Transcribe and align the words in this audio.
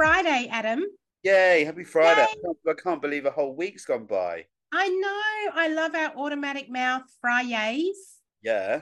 Friday, 0.00 0.48
Adam. 0.50 0.82
Yay, 1.24 1.64
happy 1.64 1.84
Friday. 1.84 2.22
Yay. 2.22 2.50
I, 2.70 2.72
can't, 2.72 3.02
believe 3.02 3.26
a 3.26 3.30
whole 3.30 3.54
week's 3.54 3.84
gone 3.84 4.06
by. 4.06 4.46
I 4.72 4.88
know. 4.88 5.60
I 5.60 5.68
love 5.68 5.94
our 5.94 6.16
automatic 6.16 6.70
mouth 6.70 7.02
Fridays. 7.20 7.98
Yeah. 8.42 8.80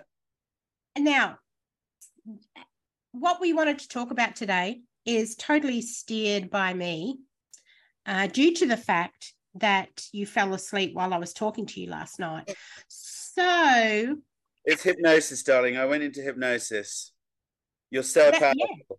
Now, 0.97 1.39
what 3.11 3.41
we 3.41 3.53
wanted 3.53 3.81
to 3.81 3.89
talk 3.89 4.13
about 4.13 4.37
today 4.37 4.83
is 5.05 5.35
totally 5.35 5.83
steered 5.83 6.51
by 6.51 6.73
me 6.73 7.19
uh, 8.07 8.29
due 8.29 8.55
to 8.55 8.67
the 8.67 8.77
fact 8.77 9.35
that 9.57 9.89
you 10.13 10.25
fell 10.25 10.55
asleep 10.55 10.95
while 10.95 11.13
I 11.13 11.19
was 11.19 11.33
talking 11.33 11.67
to 11.67 11.81
you 11.81 11.91
last 11.91 12.21
night. 12.21 12.55
So, 12.87 14.19
It's 14.65 14.85
hypnosis, 14.85 15.43
darling. 15.43 15.77
I 15.79 15.87
went 15.87 16.05
into 16.05 16.23
hypnosis. 16.23 17.13
You're 17.91 18.05
so 18.05 18.31
That- 18.31 18.39
powerful. 18.41 18.57
yeah. 18.89 18.97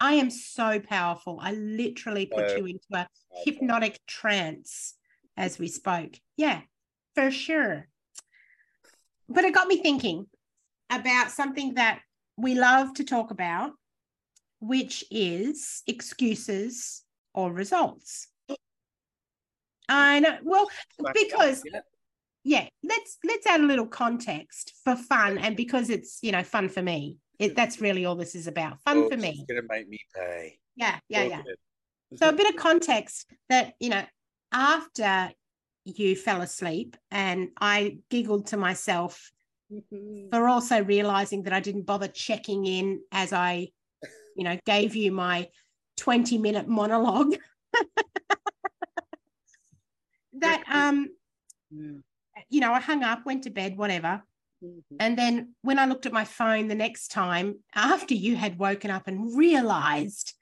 I 0.00 0.14
am 0.14 0.30
so 0.30 0.80
powerful. 0.80 1.38
I 1.42 1.52
literally 1.52 2.26
put 2.26 2.56
you 2.56 2.66
into 2.66 2.86
a 2.94 3.06
hypnotic 3.44 3.98
trance 4.06 4.94
as 5.36 5.58
we 5.58 5.68
spoke. 5.68 6.14
Yeah, 6.36 6.62
for 7.14 7.30
sure. 7.30 7.86
But 9.28 9.44
it 9.44 9.54
got 9.54 9.68
me 9.68 9.76
thinking 9.76 10.26
about 10.90 11.30
something 11.30 11.74
that 11.74 12.00
we 12.36 12.54
love 12.54 12.94
to 12.94 13.04
talk 13.04 13.30
about, 13.30 13.72
which 14.60 15.04
is 15.10 15.82
excuses 15.86 17.04
or 17.34 17.52
results. 17.52 18.28
I 19.88 20.20
know. 20.20 20.38
Well, 20.42 20.68
because 21.12 21.62
yeah, 22.44 22.68
let's 22.82 23.18
let's 23.24 23.46
add 23.46 23.60
a 23.60 23.66
little 23.66 23.86
context 23.86 24.72
for 24.82 24.96
fun, 24.96 25.36
and 25.36 25.56
because 25.56 25.90
it's 25.90 26.18
you 26.22 26.32
know 26.32 26.42
fun 26.42 26.68
for 26.68 26.82
me. 26.82 27.18
It, 27.40 27.56
that's 27.56 27.80
really 27.80 28.04
all 28.04 28.16
this 28.16 28.34
is 28.34 28.46
about. 28.46 28.80
Fun 28.82 28.98
Oh, 28.98 29.08
for 29.08 29.16
me. 29.16 29.44
gonna 29.48 29.62
make 29.68 29.88
me 29.88 29.98
pay. 30.14 30.58
Yeah, 30.76 30.98
yeah, 31.08 31.24
yeah. 31.24 31.42
So 32.16 32.28
a 32.28 32.32
bit 32.32 32.50
of 32.50 32.56
context 32.56 33.30
that, 33.48 33.74
you 33.80 33.88
know, 33.88 34.04
after 34.52 35.30
you 35.84 36.16
fell 36.16 36.42
asleep 36.42 36.96
and 37.10 37.48
I 37.60 37.98
giggled 38.10 38.48
to 38.48 38.56
myself 38.56 39.32
for 40.30 40.48
also 40.48 40.84
realizing 40.84 41.44
that 41.44 41.52
I 41.52 41.60
didn't 41.60 41.86
bother 41.86 42.08
checking 42.08 42.66
in 42.66 43.00
as 43.10 43.32
I, 43.32 43.68
you 44.36 44.44
know, 44.44 44.58
gave 44.66 44.94
you 44.94 45.12
my 45.12 45.48
20 45.96 46.38
minute 46.38 46.68
monologue. 46.68 47.36
that 50.34 50.64
um, 50.70 51.08
Mm, 51.72 52.02
you 52.48 52.60
know, 52.60 52.72
I 52.72 52.80
hung 52.80 53.02
up, 53.02 53.24
went 53.24 53.44
to 53.44 53.50
bed, 53.50 53.76
whatever. 53.76 54.22
Mhm. 54.62 54.82
And 54.98 55.18
then 55.18 55.54
when 55.62 55.78
I 55.78 55.86
looked 55.86 56.06
at 56.06 56.12
my 56.12 56.24
phone 56.24 56.68
the 56.68 56.74
next 56.74 57.08
time, 57.08 57.60
after 57.74 58.14
you 58.14 58.36
had 58.36 58.58
woken 58.58 58.90
up 58.90 59.06
and 59.06 59.36
realized 59.36 60.34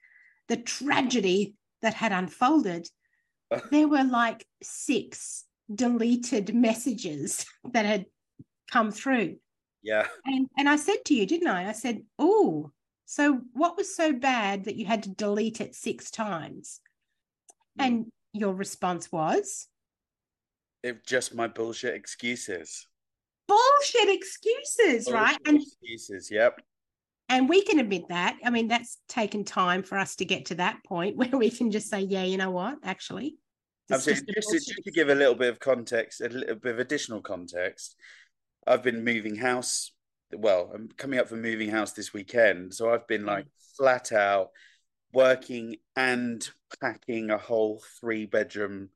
the 0.47 0.57
tragedy 0.57 1.55
that 1.81 1.93
had 1.93 2.11
unfolded, 2.11 2.87
there 3.71 3.87
were 3.87 4.03
like 4.03 4.45
six 4.61 5.45
deleted 5.73 6.53
messages 6.53 7.45
that 7.73 7.85
had 7.85 8.05
come 8.71 8.91
through. 8.91 9.37
Yeah. 9.81 10.07
And 10.25 10.47
and 10.57 10.67
I 10.67 10.75
said 10.75 11.05
to 11.05 11.13
you, 11.13 11.25
didn't 11.25 11.47
I? 11.47 11.69
I 11.69 11.71
said, 11.71 12.03
"Oh, 12.17 12.71
so 13.05 13.41
what 13.53 13.77
was 13.77 13.95
so 13.95 14.11
bad 14.11 14.65
that 14.65 14.75
you 14.75 14.85
had 14.85 15.03
to 15.03 15.09
delete 15.09 15.61
it 15.61 15.73
six 15.73 16.11
times?" 16.11 16.81
Mm. 17.79 17.85
And 17.85 18.11
your 18.33 18.53
response 18.53 19.11
was, 19.11 19.67
If 20.83 21.05
just 21.05 21.33
my 21.33 21.47
bullshit 21.47 21.95
excuses. 21.95 22.87
"Bullshit 23.49 24.09
excuses, 24.15 25.11
right?" 25.11 25.37
And 25.45 25.61
excuses. 25.61 26.29
Yep. 26.31 26.61
And 27.29 27.47
we 27.47 27.61
can 27.61 27.79
admit 27.79 28.09
that. 28.09 28.37
I 28.43 28.49
mean, 28.49 28.67
that's 28.67 28.97
taken 29.07 29.43
time 29.43 29.83
for 29.83 29.97
us 29.97 30.15
to 30.15 30.25
get 30.25 30.45
to 30.45 30.55
that 30.55 30.83
point 30.83 31.15
where 31.17 31.29
we 31.29 31.51
can 31.51 31.71
just 31.71 31.89
say, 31.89 32.01
yeah, 32.01 32.23
you 32.23 32.37
know 32.37 32.51
what? 32.51 32.79
Actually, 32.83 33.37
Absolutely. 33.91 34.33
Just, 34.33 34.49
to, 34.49 34.55
just 34.57 34.83
to 34.83 34.91
give 34.91 35.09
a 35.09 35.15
little 35.15 35.35
bit 35.35 35.49
of 35.49 35.59
context, 35.59 36.21
a 36.21 36.29
little 36.29 36.55
bit 36.55 36.73
of 36.73 36.79
additional 36.79 37.21
context, 37.21 37.95
I've 38.67 38.83
been 38.83 39.03
moving 39.03 39.35
house. 39.35 39.91
Well, 40.31 40.71
I'm 40.73 40.89
coming 40.97 41.19
up 41.19 41.27
for 41.27 41.35
moving 41.35 41.69
house 41.69 41.93
this 41.93 42.13
weekend. 42.13 42.73
So 42.73 42.91
I've 42.91 43.07
been 43.07 43.23
mm. 43.23 43.27
like 43.27 43.45
flat 43.77 44.11
out 44.11 44.49
working 45.11 45.77
and 45.95 46.47
packing 46.81 47.31
a 47.31 47.37
whole 47.37 47.81
three 47.99 48.25
bedroom, 48.27 48.89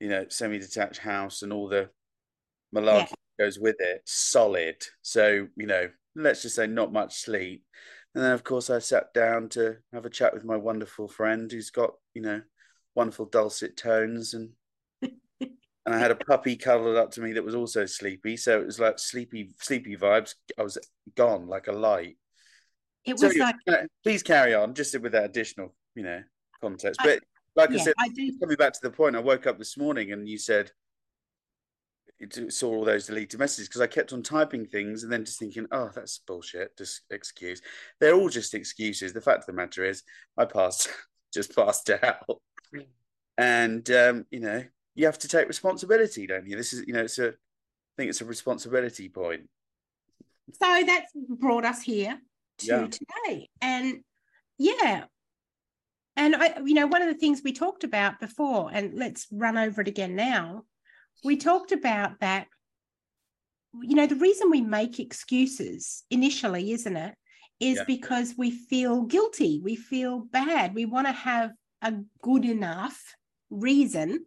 you 0.00 0.08
know, 0.08 0.26
semi 0.28 0.58
detached 0.58 1.00
house 1.00 1.42
and 1.42 1.52
all 1.52 1.68
the 1.68 1.90
malarkey 2.74 3.12
goes 3.38 3.58
with 3.58 3.76
it. 3.78 4.02
Solid. 4.04 4.76
So, 5.02 5.48
you 5.56 5.66
know, 5.66 5.88
let's 6.14 6.42
just 6.42 6.56
say 6.56 6.66
not 6.66 6.92
much 6.92 7.20
sleep. 7.20 7.64
And 8.14 8.22
then, 8.22 8.32
of 8.32 8.44
course, 8.44 8.70
I 8.70 8.78
sat 8.78 9.12
down 9.12 9.48
to 9.50 9.76
have 9.92 10.04
a 10.04 10.10
chat 10.10 10.34
with 10.34 10.44
my 10.44 10.56
wonderful 10.56 11.08
friend 11.08 11.50
who's 11.50 11.70
got, 11.70 11.94
you 12.14 12.22
know, 12.22 12.42
wonderful 12.94 13.26
dulcet 13.26 13.76
tones 13.76 14.34
and 14.34 14.50
and 15.86 15.94
I 15.94 15.98
had 15.98 16.10
a 16.10 16.16
puppy 16.16 16.56
cuddled 16.56 16.96
up 16.96 17.10
to 17.12 17.20
me 17.20 17.32
that 17.34 17.44
was 17.44 17.54
also 17.54 17.84
sleepy. 17.84 18.36
So 18.36 18.58
it 18.58 18.64
was 18.66 18.80
like 18.80 18.98
sleepy, 18.98 19.50
sleepy 19.60 19.96
vibes. 19.96 20.34
I 20.58 20.62
was 20.62 20.78
gone 21.14 21.46
like 21.46 21.66
a 21.66 21.72
light. 21.72 22.16
It 23.04 23.20
was 23.20 23.36
yeah, 23.36 23.44
like, 23.44 23.56
uh, 23.68 23.86
please 24.02 24.22
carry 24.22 24.54
on, 24.54 24.72
just 24.72 24.98
with 24.98 25.12
that 25.12 25.24
additional, 25.24 25.74
you 25.94 26.02
know, 26.02 26.22
context. 26.62 27.00
I- 27.02 27.04
But 27.04 27.20
like 27.56 27.70
I 27.72 27.84
said, 27.84 27.94
I 27.98 28.08
do. 28.08 28.32
coming 28.40 28.56
back 28.56 28.72
to 28.72 28.80
the 28.82 28.90
point, 28.90 29.14
I 29.14 29.20
woke 29.20 29.46
up 29.46 29.58
this 29.58 29.76
morning 29.76 30.12
and 30.12 30.26
you 30.28 30.38
said 30.38 30.70
saw 32.48 32.68
all 32.68 32.84
those 32.84 33.06
deleted 33.06 33.38
messages 33.38 33.68
because 33.68 33.80
I 33.80 33.86
kept 33.86 34.12
on 34.12 34.22
typing 34.22 34.66
things 34.66 35.02
and 35.02 35.12
then 35.12 35.24
just 35.24 35.38
thinking, 35.38 35.66
oh, 35.72 35.90
that's 35.94 36.18
bullshit, 36.18 36.76
just 36.76 37.02
excuse. 37.10 37.60
They're 38.00 38.14
all 38.14 38.28
just 38.28 38.54
excuses. 38.54 39.12
The 39.12 39.20
fact 39.20 39.40
of 39.40 39.46
the 39.46 39.52
matter 39.52 39.84
is, 39.84 40.02
I 40.36 40.44
passed, 40.44 40.88
just 41.34 41.54
passed 41.54 41.90
out, 41.90 42.40
and 43.38 43.88
um, 43.90 44.26
you 44.30 44.40
know, 44.40 44.64
you 44.94 45.06
have 45.06 45.18
to 45.20 45.28
take 45.28 45.48
responsibility, 45.48 46.26
don't 46.26 46.46
you? 46.46 46.56
This 46.56 46.72
is, 46.72 46.84
you 46.86 46.92
know, 46.92 47.02
it's 47.02 47.18
a, 47.18 47.28
I 47.28 47.32
think 47.96 48.10
it's 48.10 48.20
a 48.20 48.24
responsibility 48.26 49.08
point. 49.08 49.48
So 50.52 50.82
that's 50.86 51.12
brought 51.14 51.64
us 51.64 51.82
here 51.82 52.20
to 52.58 52.66
Yeah. 52.66 52.86
today. 52.86 53.48
And 53.60 54.00
yeah. 54.58 55.04
And 56.16 56.36
I, 56.36 56.60
you 56.64 56.74
know, 56.74 56.86
one 56.86 57.02
of 57.02 57.08
the 57.08 57.18
things 57.18 57.42
we 57.42 57.52
talked 57.52 57.82
about 57.82 58.20
before, 58.20 58.70
and 58.72 58.94
let's 58.94 59.26
run 59.32 59.58
over 59.58 59.80
it 59.80 59.88
again 59.88 60.14
now. 60.14 60.64
We 61.22 61.36
talked 61.36 61.72
about 61.72 62.20
that, 62.20 62.48
you 63.82 63.94
know, 63.96 64.06
the 64.06 64.16
reason 64.16 64.50
we 64.50 64.60
make 64.60 64.98
excuses 65.00 66.04
initially, 66.10 66.72
isn't 66.72 66.96
it? 66.96 67.14
Is 67.60 67.76
Yeah. 67.78 67.84
because 67.86 68.34
we 68.36 68.50
feel 68.50 69.02
guilty. 69.04 69.60
We 69.62 69.76
feel 69.76 70.20
bad. 70.20 70.74
We 70.74 70.84
want 70.86 71.06
to 71.06 71.12
have 71.12 71.52
a 71.82 71.94
good 72.22 72.44
enough 72.44 73.14
reason 73.50 74.26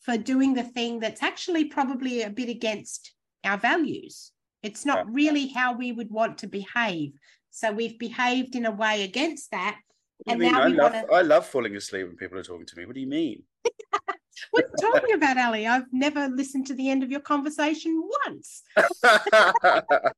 for 0.00 0.16
doing 0.16 0.54
the 0.54 0.64
thing 0.64 0.98
that's 1.00 1.22
actually 1.22 1.66
probably 1.66 2.22
a 2.22 2.30
bit 2.30 2.48
against 2.48 3.14
our 3.44 3.58
values. 3.58 4.32
It's 4.62 4.84
not 4.86 5.06
Yeah. 5.06 5.12
really 5.14 5.46
how 5.48 5.74
we 5.74 5.92
would 5.92 6.10
want 6.10 6.38
to 6.38 6.46
behave. 6.46 7.12
So 7.50 7.70
we've 7.70 7.98
behaved 7.98 8.56
in 8.56 8.64
a 8.66 8.70
way 8.70 9.02
against 9.02 9.50
that. 9.50 9.78
What 10.24 10.32
And 10.32 10.40
do 10.40 10.46
you 10.46 10.52
mean? 10.52 10.58
now 10.58 10.64
I 10.64 10.68
we 10.68 10.74
love, 10.74 10.92
wanna- 10.92 11.12
I 11.12 11.22
love 11.22 11.46
falling 11.48 11.76
asleep 11.76 12.06
when 12.06 12.16
people 12.16 12.38
are 12.38 12.42
talking 12.44 12.66
to 12.66 12.76
me. 12.76 12.86
What 12.86 12.94
do 12.94 13.00
you 13.00 13.06
mean? 13.06 13.44
What 14.50 14.64
are 14.64 14.68
you 14.68 14.92
talking 14.92 15.14
about, 15.14 15.38
Ali? 15.38 15.66
I've 15.66 15.92
never 15.92 16.28
listened 16.28 16.66
to 16.68 16.74
the 16.74 16.90
end 16.90 17.02
of 17.02 17.10
your 17.10 17.20
conversation 17.20 18.02
once. 18.26 18.62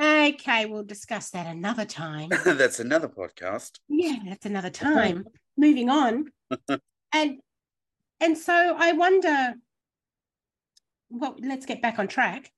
Okay, 0.00 0.66
we'll 0.66 0.84
discuss 0.84 1.30
that 1.30 1.46
another 1.46 1.84
time. 1.84 2.28
That's 2.44 2.78
another 2.78 3.08
podcast. 3.08 3.80
yeah, 3.88 4.18
that's 4.26 4.46
another 4.46 4.70
time. 4.70 5.24
Moving 5.56 5.90
on. 5.90 6.26
and 7.12 7.38
and 8.20 8.38
so 8.38 8.76
I 8.78 8.92
wonder 8.92 9.54
well, 11.10 11.36
let's 11.40 11.66
get 11.66 11.82
back 11.82 11.98
on 11.98 12.06
track. 12.06 12.52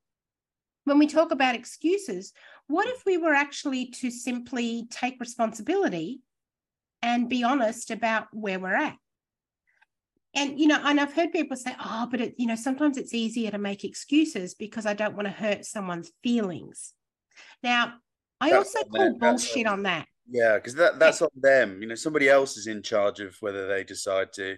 When 0.85 0.99
we 0.99 1.07
talk 1.07 1.31
about 1.31 1.55
excuses, 1.55 2.33
what 2.67 2.89
if 2.89 3.05
we 3.07 3.17
were 3.17 3.35
actually 3.35 3.87
to 3.87 4.11
simply 4.11 4.87
take 4.91 5.21
responsibility 5.21 6.21
and 7.01 7.29
be 7.29 7.43
honest 7.43 7.91
about 7.91 8.27
where 8.33 8.59
we're 8.59 8.75
at? 8.75 8.97
And 10.35 10.61
you 10.61 10.69
know, 10.69 10.81
and 10.85 11.01
I've 11.01 11.13
heard 11.13 11.33
people 11.33 11.57
say, 11.57 11.75
"Oh, 11.85 12.07
but 12.11 12.21
it, 12.21 12.35
you 12.39 12.47
know, 12.47 12.55
sometimes 12.55 12.97
it's 12.97 13.15
easier 13.15 13.51
to 13.51 13.59
make 13.59 13.85
excuses 13.85 14.55
because 14.55 14.87
I 14.87 14.95
don't 14.95 15.17
want 15.17 15.27
to 15.27 15.33
hurt 15.33 15.65
someone's 15.65 16.13
feelings." 16.23 16.95
Now, 17.63 17.95
I 18.41 18.51
That's 18.51 18.75
also 18.75 18.89
call 18.89 19.19
bullshit 19.19 19.67
on- 19.67 19.73
on 19.75 19.83
that. 19.85 20.07
Yeah, 20.31 20.55
because 20.55 20.77
that 20.77 21.01
that's 21.01 21.21
on 21.23 21.31
them. 21.35 21.83
You 21.83 21.89
know, 21.89 21.97
somebody 21.97 22.29
else 22.29 22.57
is 22.57 22.69
in 22.69 22.83
charge 22.83 23.19
of 23.19 23.37
whether 23.41 23.67
they 23.67 23.83
decide 23.83 24.33
to 24.35 24.57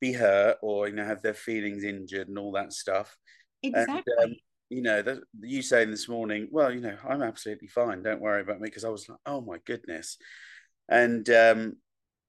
be 0.00 0.12
hurt 0.12 0.58
or 0.62 0.88
you 0.88 0.94
know 0.94 1.04
have 1.04 1.22
their 1.22 1.34
feelings 1.34 1.82
injured 1.82 2.28
and 2.28 2.38
all 2.38 2.52
that 2.52 2.72
stuff. 2.72 3.16
Exactly. 3.62 4.02
And 4.18 4.30
um, 4.30 4.36
you 4.68 4.82
know, 4.82 5.02
that 5.02 5.18
you 5.40 5.62
saying 5.62 5.90
this 5.90 6.08
morning, 6.08 6.48
well, 6.52 6.72
you 6.72 6.80
know, 6.80 6.96
I'm 7.06 7.22
absolutely 7.22 7.66
fine. 7.66 8.02
Don't 8.02 8.20
worry 8.20 8.40
about 8.40 8.60
me 8.60 8.68
because 8.68 8.84
I 8.84 8.88
was 8.88 9.08
like, 9.08 9.18
oh 9.26 9.40
my 9.40 9.58
goodness, 9.66 10.16
and 10.88 11.28
um, 11.30 11.76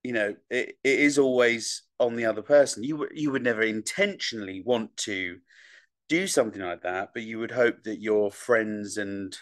you 0.04 0.14
know, 0.14 0.36
it, 0.50 0.78
it 0.84 1.00
is 1.00 1.20
always 1.20 1.84
on 2.02 2.16
the 2.16 2.26
other 2.26 2.42
person. 2.42 2.84
You 2.84 2.98
would 2.98 3.12
you 3.14 3.32
would 3.32 3.44
never 3.44 3.62
intentionally 3.62 4.62
want 4.66 4.98
to 4.98 5.38
do 6.10 6.28
something 6.28 6.62
like 6.62 6.82
that, 6.82 7.12
but 7.14 7.24
you 7.24 7.40
would 7.40 7.52
hope 7.52 7.84
that 7.84 8.02
your 8.02 8.32
friends 8.32 8.98
and 8.98 9.38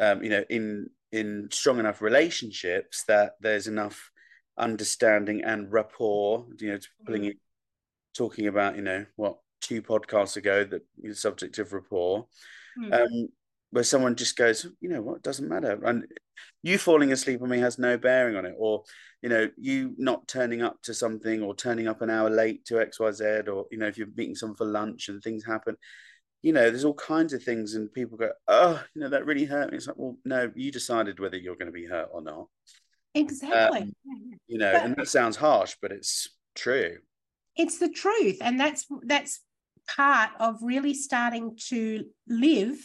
um, 0.00 0.22
you 0.22 0.30
know, 0.30 0.44
in 0.50 0.90
in 1.12 1.48
strong 1.52 1.78
enough 1.78 2.02
relationships 2.02 3.04
that 3.04 3.32
there's 3.40 3.66
enough 3.66 4.10
understanding 4.58 5.44
and 5.44 5.72
rapport. 5.72 6.46
You 6.58 6.72
know, 6.72 6.78
pulling 7.06 7.22
Mm. 7.22 7.30
it, 7.30 7.36
talking 8.16 8.46
about 8.46 8.76
you 8.76 8.82
know 8.82 9.06
what 9.16 9.38
two 9.60 9.82
podcasts 9.82 10.36
ago 10.36 10.64
that 10.64 10.82
the 10.98 11.14
subject 11.14 11.58
of 11.58 11.72
rapport, 11.72 12.26
Mm. 12.78 13.02
um, 13.02 13.28
where 13.70 13.84
someone 13.84 14.16
just 14.16 14.36
goes, 14.36 14.66
you 14.80 14.88
know 14.88 15.02
what, 15.02 15.22
doesn't 15.22 15.48
matter, 15.48 15.78
and 15.84 16.06
you 16.66 16.78
falling 16.78 17.12
asleep 17.12 17.40
on 17.42 17.48
me 17.48 17.58
has 17.58 17.78
no 17.78 17.96
bearing 17.96 18.36
on 18.36 18.44
it, 18.46 18.54
or 18.58 18.82
you 19.22 19.28
know, 19.28 19.48
you 19.56 19.94
not 19.98 20.26
turning 20.28 20.62
up 20.62 20.80
to 20.82 20.92
something 20.94 21.42
or 21.42 21.54
turning 21.54 21.86
up 21.88 22.02
an 22.02 22.10
hour 22.10 22.28
late 22.28 22.64
to 22.66 22.80
X 22.80 22.98
Y 23.00 23.10
Z, 23.12 23.24
or 23.48 23.66
you 23.70 23.78
know, 23.78 23.86
if 23.86 23.96
you're 23.98 24.08
meeting 24.16 24.34
someone 24.34 24.56
for 24.56 24.66
lunch 24.66 25.08
and 25.08 25.22
things 25.22 25.44
happen. 25.44 25.76
You 26.42 26.52
know, 26.52 26.70
there's 26.70 26.84
all 26.84 26.94
kinds 26.94 27.32
of 27.32 27.42
things, 27.42 27.74
and 27.74 27.92
people 27.92 28.18
go, 28.18 28.30
"Oh, 28.46 28.82
you 28.94 29.00
know, 29.00 29.08
that 29.08 29.26
really 29.26 29.44
hurt 29.46 29.70
me." 29.70 29.78
It's 29.78 29.86
like, 29.86 29.96
well, 29.96 30.16
no, 30.24 30.52
you 30.54 30.70
decided 30.70 31.18
whether 31.18 31.36
you're 31.36 31.56
going 31.56 31.66
to 31.66 31.72
be 31.72 31.86
hurt 31.86 32.08
or 32.12 32.20
not. 32.22 32.46
exactly. 33.14 33.80
um. 33.80 33.92
You 34.46 34.58
know, 34.58 34.72
But- 34.72 34.84
and 34.84 34.96
that 34.96 35.08
sounds 35.08 35.36
harsh, 35.36 35.76
but 35.80 35.92
it's 35.92 36.28
true. 36.54 36.98
it's 37.56 37.78
the 37.78 37.88
truth 37.88 38.38
and 38.42 38.60
that's 38.60 38.86
that's 39.04 39.40
part 39.96 40.30
of 40.38 40.58
really 40.62 40.92
starting 40.94 41.56
to 41.68 42.04
live 42.28 42.76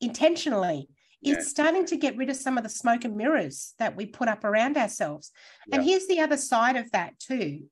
intentionally 0.00 0.88
Yeah. 1.24 1.34
it's 1.34 1.48
starting 1.48 1.86
to 1.86 1.96
get 1.96 2.16
rid 2.16 2.30
of 2.30 2.36
some 2.36 2.56
of 2.56 2.64
the 2.64 2.70
smoke 2.70 3.04
and 3.04 3.16
mirrors 3.16 3.74
that 3.78 3.96
we 3.96 4.06
put 4.06 4.28
up 4.28 4.44
around 4.44 4.76
ourselves. 4.76 5.30
And 5.72 5.82
here's 5.82 6.06
the 6.06 6.20
other 6.20 6.36
side 6.36 6.76
of 6.76 6.90
that 6.92 7.18
too. 7.18 7.64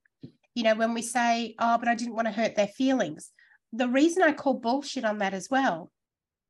You 0.55 0.65
know 0.65 0.75
when 0.75 0.93
we 0.93 1.01
say 1.01 1.55
oh 1.59 1.79
but 1.79 1.89
i 1.89 1.95
didn't 1.95 2.15
want 2.15 2.27
to 2.29 2.33
hurt 2.33 2.57
their 2.57 2.67
feelings 2.67 3.31
the 3.73 3.89
reason 3.89 4.23
i 4.23 4.33
call 4.33 4.53
bullshit 4.53 5.03
on 5.03 5.17
that 5.17 5.33
as 5.33 5.49
well 5.49 5.91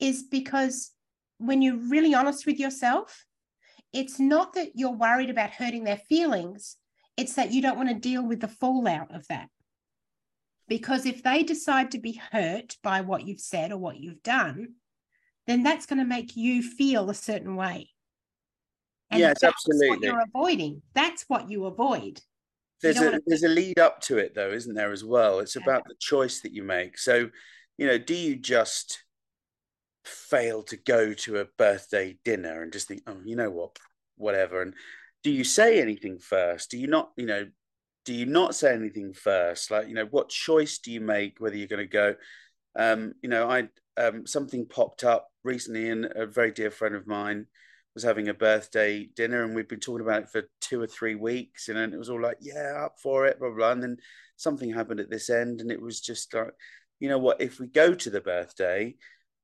is 0.01 0.25
because 0.25 0.91
when 1.39 1.63
you're 1.63 1.89
really 1.89 2.13
honest 2.13 2.45
with 2.45 2.59
yourself 2.59 3.25
it's 3.93 4.19
not 4.19 4.55
that 4.55 4.71
you're 4.75 4.91
worried 4.91 5.31
about 5.31 5.51
hurting 5.51 5.85
their 5.85 6.01
feelings 6.09 6.79
it's 7.17 7.35
that 7.35 7.53
you 7.53 7.63
don't 7.63 7.77
want 7.77 7.89
to 7.89 7.95
deal 7.95 8.27
with 8.27 8.41
the 8.41 8.49
fallout 8.49 9.15
of 9.15 9.27
that. 9.29 9.49
Because 10.69 11.05
if 11.05 11.23
they 11.23 11.43
decide 11.43 11.91
to 11.91 11.99
be 11.99 12.21
hurt 12.31 12.77
by 12.83 13.03
what 13.03 13.27
you've 13.27 13.41
said 13.41 13.73
or 13.73 13.79
what 13.79 13.99
you've 13.99 14.23
done, 14.23 14.75
then 15.47 15.62
that's 15.62 15.87
going 15.87 15.99
to 15.99 16.05
make 16.05 16.37
you 16.37 16.62
feel 16.62 17.11
a 17.11 17.15
certain 17.15 17.56
way. 17.56 17.91
Yes, 19.11 19.41
that's 19.41 19.55
absolutely. 19.55 19.89
what 19.89 20.03
you're 20.03 20.25
avoiding. 20.35 20.83
That's 20.94 21.25
what 21.29 21.50
you 21.50 21.67
avoid. 21.67 22.21
There's 22.81 22.97
don't 22.97 23.15
a 23.15 23.21
there's 23.27 23.43
a 23.43 23.49
lead 23.49 23.79
up 23.79 24.00
to 24.03 24.19
it 24.19 24.35
though, 24.35 24.50
isn't 24.50 24.75
there 24.75 24.93
as 24.93 25.05
well? 25.05 25.41
It's 25.41 25.55
Yeah. 25.56 25.62
about 25.62 25.85
the 25.87 25.94
choice 26.00 26.41
that 26.41 26.53
you 26.53 26.62
make. 26.62 26.99
So, 26.99 27.31
you 27.79 27.87
know, 27.87 27.99
do 27.99 28.15
you 28.15 28.37
just 28.37 29.05
fail 30.05 30.62
to 30.65 30.77
go 30.77 31.12
to 31.12 31.39
a 31.39 31.44
birthday 31.44 32.19
dinner 32.25 32.62
and 32.62 32.73
just 32.73 32.89
think, 32.89 33.03
oh, 33.06 33.21
you 33.25 33.37
know 33.37 33.50
what, 33.50 33.79
whatever? 34.17 34.62
And 34.62 34.75
do 35.23 35.31
you 35.31 35.44
say 35.44 35.81
anything 35.81 36.19
first? 36.19 36.71
Do 36.71 36.79
you 36.79 36.89
not, 36.89 37.12
you 37.17 37.27
know, 37.27 37.47
do 38.05 38.15
you 38.15 38.27
not 38.27 38.55
say 38.56 38.75
anything 38.75 39.12
first? 39.12 39.71
Like, 39.71 39.89
you 39.89 39.94
know, 39.94 40.06
what 40.06 40.29
choice 40.29 40.79
do 40.79 40.91
you 40.91 41.00
make 41.00 41.37
whether 41.39 41.56
you're 41.56 41.69
going 41.69 41.87
to 41.87 41.93
go? 41.93 42.17
Um, 42.75 43.15
you 43.23 43.29
know, 43.29 43.49
I 43.49 43.69
um 43.97 44.27
something 44.27 44.67
popped 44.67 45.05
up 45.05 45.29
recently, 45.44 45.89
and 45.91 46.06
a 46.15 46.27
very 46.27 46.53
dear 46.53 46.71
friend 46.71 46.94
of 46.94 47.06
mine 47.06 47.47
was 47.94 48.05
having 48.05 48.29
a 48.29 48.35
birthday 48.35 49.09
dinner, 49.15 49.44
and 49.44 49.55
we'd 49.55 49.69
been 49.69 49.81
talking 49.81 50.05
about 50.05 50.23
it 50.23 50.31
for 50.31 50.49
two 50.61 50.81
or 50.81 50.87
three 50.87 51.15
weeks, 51.15 51.69
and 51.69 51.77
then 51.77 51.93
it 51.93 51.99
was 51.99 52.09
all 52.09 52.21
like, 52.21 52.39
yeah, 52.41 52.85
up 52.85 52.94
for 53.03 53.27
it, 53.27 53.39
blah 53.39 53.49
blah. 53.49 53.56
blah. 53.56 53.73
And 53.73 53.83
then 53.83 53.97
something 54.37 54.73
happened 54.73 55.00
at 55.00 55.11
this 55.11 55.29
end, 55.29 55.61
and 55.61 55.71
it 55.71 55.81
was 55.81 56.00
just 56.00 56.33
like, 56.35 56.53
you 57.00 57.09
know 57.09 57.19
what? 57.19 57.41
If 57.41 57.61
we 57.61 57.67
go 57.67 57.94
to 57.94 58.11
the 58.11 58.21
birthday, 58.21 58.94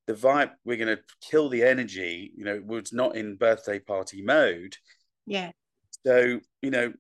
the 0.06 0.15
vibe 0.15 0.53
we're 0.65 0.79
going 0.79 0.97
to 0.97 1.03
kill 1.21 1.50
the 1.50 1.62
energy. 1.62 2.33
You 2.35 2.45
know, 2.45 2.62
it's 2.71 2.93
not 2.93 3.17
in 3.17 3.37
birthday 3.37 3.79
party 3.79 4.23
mode. 4.23 4.77
Yeah. 5.27 5.50
So, 6.06 6.41
you 6.62 6.71
know, 6.71 6.95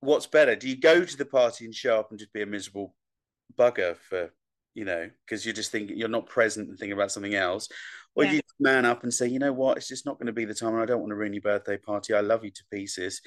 what's 0.00 0.26
better? 0.26 0.56
Do 0.56 0.68
you 0.68 0.76
go 0.76 1.04
to 1.04 1.16
the 1.16 1.24
party 1.24 1.64
and 1.64 1.74
show 1.74 1.98
up 2.00 2.10
and 2.10 2.18
just 2.18 2.32
be 2.32 2.42
a 2.42 2.46
miserable 2.46 2.94
bugger 3.56 3.96
for, 3.96 4.32
you 4.78 4.84
know, 4.84 5.10
because 5.26 5.44
you're 5.44 5.54
just 5.54 5.72
thinking 5.72 5.98
you're 5.98 6.08
not 6.08 6.26
present 6.26 6.68
and 6.68 6.78
thinking 6.78 6.92
about 6.96 7.10
something 7.12 7.34
else? 7.34 7.68
Or 8.14 8.24
Yeah. 8.24 8.32
you 8.32 8.40
man 8.60 8.84
up 8.84 9.02
and 9.02 9.12
say, 9.12 9.26
you 9.28 9.38
know 9.38 9.52
what, 9.52 9.76
it's 9.76 9.88
just 9.88 10.06
not 10.06 10.18
going 10.18 10.26
to 10.28 10.32
be 10.32 10.44
the 10.44 10.54
time 10.54 10.74
and 10.74 10.82
I 10.82 10.86
don't 10.86 11.00
want 11.00 11.10
to 11.10 11.16
ruin 11.16 11.32
your 11.32 11.42
birthday 11.42 11.76
party. 11.76 12.14
I 12.14 12.20
love 12.20 12.44
you 12.44 12.50
to 12.50 12.62
pieces. 12.72 13.20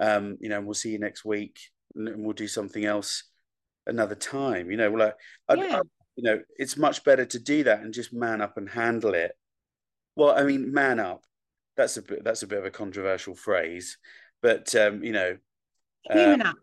Um, 0.00 0.36
you 0.40 0.48
know, 0.48 0.58
and 0.58 0.66
we'll 0.66 0.74
see 0.74 0.90
you 0.90 0.98
next 0.98 1.24
week 1.24 1.58
and 1.94 2.24
we'll 2.24 2.32
do 2.34 2.48
something 2.48 2.84
else 2.84 3.24
another 3.86 4.14
time. 4.14 4.70
You 4.70 4.76
know, 4.76 4.90
like 4.90 5.14
I, 5.48 5.54
Yeah. 5.54 5.76
I, 5.78 5.80
you 6.16 6.24
know, 6.24 6.40
it's 6.56 6.76
much 6.76 7.04
better 7.04 7.24
to 7.24 7.38
do 7.38 7.64
that 7.64 7.80
and 7.80 7.92
just 7.94 8.12
man 8.12 8.40
up 8.40 8.56
and 8.56 8.68
handle 8.68 9.14
it. 9.14 9.32
Well, 10.16 10.34
I 10.36 10.44
mean, 10.44 10.72
man 10.72 11.00
up. 11.00 11.24
That's 11.76 11.96
a 11.96 12.02
bit. 12.02 12.22
That's 12.22 12.42
a 12.42 12.46
bit 12.46 12.58
of 12.58 12.66
a 12.66 12.70
controversial 12.70 13.34
phrase, 13.34 13.96
but 14.42 14.74
um, 14.74 15.02
you 15.02 15.12
know, 15.12 15.38
uh, 16.10 16.14
Human 16.18 16.42
up. 16.42 16.56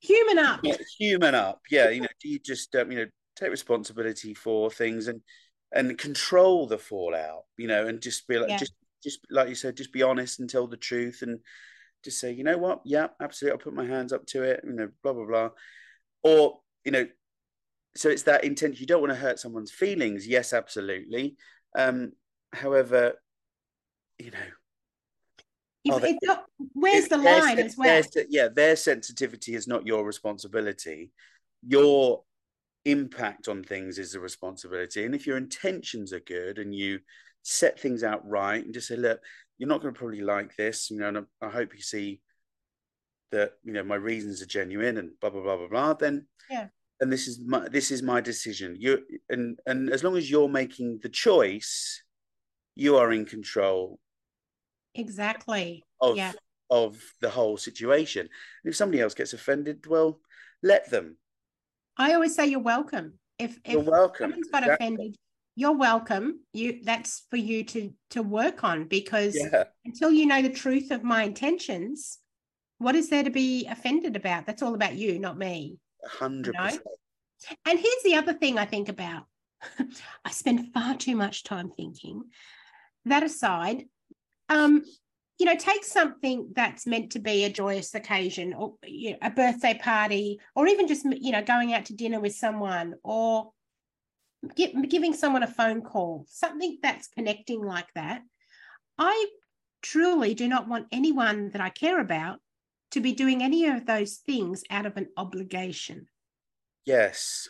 Human 0.00 0.38
up. 0.38 0.60
yeah, 0.62 0.76
human 0.98 1.34
up. 1.34 1.60
Yeah, 1.68 1.88
you 1.88 2.02
know, 2.02 2.08
do 2.20 2.28
you 2.28 2.38
just 2.38 2.72
um, 2.76 2.92
you 2.92 2.98
know 2.98 3.06
take 3.36 3.50
responsibility 3.50 4.34
for 4.34 4.70
things 4.70 5.08
and 5.08 5.20
and 5.74 5.96
control 5.98 6.66
the 6.66 6.78
fallout? 6.78 7.44
You 7.56 7.68
know, 7.68 7.86
and 7.86 8.00
just 8.00 8.26
be 8.28 8.38
like 8.38 8.50
Yeah. 8.50 8.58
just 8.58 8.74
just 9.02 9.20
like 9.30 9.48
you 9.48 9.54
said, 9.54 9.76
just 9.76 9.92
be 9.92 10.02
honest 10.02 10.38
and 10.40 10.48
tell 10.48 10.66
the 10.66 10.76
truth 10.76 11.22
and 11.22 11.40
just 12.04 12.20
say, 12.20 12.32
you 12.32 12.44
know 12.44 12.58
what, 12.58 12.80
yeah, 12.84 13.08
absolutely, 13.20 13.58
I'll 13.58 13.64
put 13.64 13.74
my 13.74 13.86
hands 13.86 14.12
up 14.12 14.26
to 14.26 14.42
it. 14.42 14.60
You 14.64 14.72
know, 14.72 14.88
blah 15.02 15.12
blah 15.12 15.26
blah, 15.26 15.50
or 16.22 16.60
you 16.84 16.92
know, 16.92 17.06
so 17.96 18.08
it's 18.08 18.24
that 18.24 18.44
intention. 18.44 18.80
You 18.80 18.86
don't 18.86 19.00
want 19.00 19.12
to 19.12 19.18
hurt 19.18 19.38
someone's 19.38 19.72
feelings. 19.72 20.26
Yes, 20.26 20.52
absolutely. 20.52 21.36
Um, 21.76 22.12
however, 22.52 23.14
you 24.18 24.30
know, 24.30 24.38
If 25.84 26.00
they- 26.02 26.18
not, 26.22 26.46
where's 26.74 27.08
the 27.08 27.18
line 27.18 27.58
as 27.58 27.76
well? 27.76 28.02
their- 28.14 28.26
yeah, 28.28 28.48
their 28.48 28.76
sensitivity 28.76 29.54
is 29.54 29.66
not 29.66 29.86
your 29.86 30.04
responsibility. 30.04 31.10
Your 31.66 32.24
impact 32.84 33.48
on 33.48 33.62
things 33.62 33.98
is 33.98 34.12
the 34.12 34.20
responsibility. 34.20 35.04
And 35.04 35.14
if 35.14 35.26
your 35.26 35.36
intentions 35.36 36.12
are 36.12 36.20
good 36.20 36.58
and 36.58 36.74
you 36.74 37.00
set 37.42 37.78
things 37.78 38.02
out 38.02 38.28
right 38.28 38.64
and 38.64 38.74
just 38.74 38.88
say, 38.88 38.96
look, 38.96 39.20
you're 39.58 39.68
not 39.68 39.80
going 39.80 39.94
to 39.94 39.98
probably 39.98 40.20
like 40.20 40.56
this, 40.56 40.90
you 40.90 40.98
know, 40.98 41.08
and 41.08 41.18
I, 41.18 41.46
I 41.46 41.50
hope 41.50 41.74
you 41.74 41.82
see 41.82 42.20
that, 43.30 43.52
you 43.62 43.72
know, 43.72 43.82
my 43.84 43.94
reasons 43.94 44.42
are 44.42 44.46
genuine 44.46 44.98
and 44.98 45.10
blah, 45.20 45.30
blah, 45.30 45.42
blah, 45.42 45.56
blah, 45.56 45.68
blah, 45.68 45.94
then 45.94 46.26
Yeah. 46.50 46.68
and 47.00 47.12
this 47.12 47.28
is 47.28 47.40
my 47.44 47.68
this 47.68 47.90
is 47.90 48.02
my 48.02 48.20
decision. 48.20 48.76
You 48.78 49.04
and 49.28 49.58
and 49.66 49.90
as 49.90 50.04
long 50.04 50.16
as 50.16 50.30
you're 50.30 50.48
making 50.48 51.00
the 51.02 51.08
choice, 51.08 52.02
you 52.74 52.96
are 52.96 53.12
in 53.12 53.24
control 53.24 53.98
Exactly. 54.94 55.84
of 56.00 56.16
Yeah. 56.16 56.32
of 56.70 57.00
the 57.20 57.30
whole 57.30 57.56
situation. 57.56 58.22
And 58.64 58.70
if 58.70 58.76
somebody 58.76 59.00
else 59.00 59.14
gets 59.14 59.32
offended, 59.32 59.86
well, 59.86 60.20
let 60.62 60.90
them. 60.90 61.16
I 61.96 62.14
always 62.14 62.34
say 62.34 62.46
you're 62.46 62.60
welcome. 62.60 63.18
If 63.38 63.58
if 63.64 63.72
You're 63.72 63.82
welcome. 63.82 64.24
someone's 64.30 64.48
got 64.48 64.62
Exactly. 64.62 64.86
offended, 64.86 65.16
you're 65.56 65.76
welcome. 65.76 66.40
You 66.52 66.80
that's 66.82 67.26
for 67.30 67.36
you 67.36 67.64
to 67.64 67.92
to 68.10 68.22
work 68.22 68.64
on 68.64 68.84
because 68.84 69.36
Yeah, 69.36 69.64
until 69.84 70.10
you 70.10 70.26
know 70.26 70.42
the 70.42 70.50
truth 70.50 70.90
of 70.90 71.02
my 71.02 71.24
intentions, 71.24 72.18
what 72.78 72.94
is 72.94 73.10
there 73.10 73.24
to 73.24 73.30
be 73.30 73.66
offended 73.66 74.16
about? 74.16 74.46
That's 74.46 74.62
all 74.62 74.74
about 74.74 74.94
you, 74.94 75.18
not 75.18 75.38
me. 75.38 75.78
hundred 76.06 76.54
No. 76.54 76.62
percent. 76.64 76.82
And 77.66 77.78
here's 77.78 78.02
the 78.04 78.14
other 78.14 78.34
thing 78.34 78.58
I 78.58 78.64
think 78.64 78.88
about. 78.88 79.24
I 80.24 80.30
spend 80.30 80.72
far 80.72 80.96
too 80.96 81.16
much 81.16 81.42
time 81.44 81.70
thinking. 81.76 82.22
That 83.04 83.24
aside, 83.24 83.86
um, 84.48 84.84
you 85.38 85.46
know, 85.46 85.56
take 85.56 85.84
something 85.84 86.52
that's 86.54 86.86
meant 86.86 87.12
to 87.12 87.18
be 87.18 87.44
a 87.44 87.50
joyous 87.50 87.94
occasion, 87.94 88.54
or 88.54 88.74
you 88.84 89.12
know, 89.12 89.18
a 89.22 89.30
birthday 89.30 89.78
party, 89.80 90.40
or 90.54 90.66
even 90.66 90.88
just 90.88 91.04
you 91.04 91.32
know 91.32 91.42
going 91.42 91.72
out 91.72 91.86
to 91.86 91.94
dinner 91.94 92.20
with 92.20 92.34
someone, 92.34 92.94
or 93.02 93.52
gi- 94.56 94.74
giving 94.88 95.14
someone 95.14 95.42
a 95.42 95.48
phone 95.48 95.82
call, 95.82 96.26
something 96.28 96.78
that's 96.82 97.08
connecting 97.08 97.62
like 97.62 97.92
that. 97.94 98.22
I 98.98 99.26
truly 99.80 100.34
do 100.34 100.46
not 100.46 100.68
want 100.68 100.86
anyone 100.92 101.50
that 101.50 101.60
I 101.60 101.70
care 101.70 102.00
about 102.00 102.38
to 102.92 103.00
be 103.00 103.12
doing 103.12 103.42
any 103.42 103.66
of 103.66 103.86
those 103.86 104.16
things 104.16 104.62
out 104.70 104.86
of 104.86 104.96
an 104.96 105.08
obligation 105.16 106.06
Yes. 106.84 107.48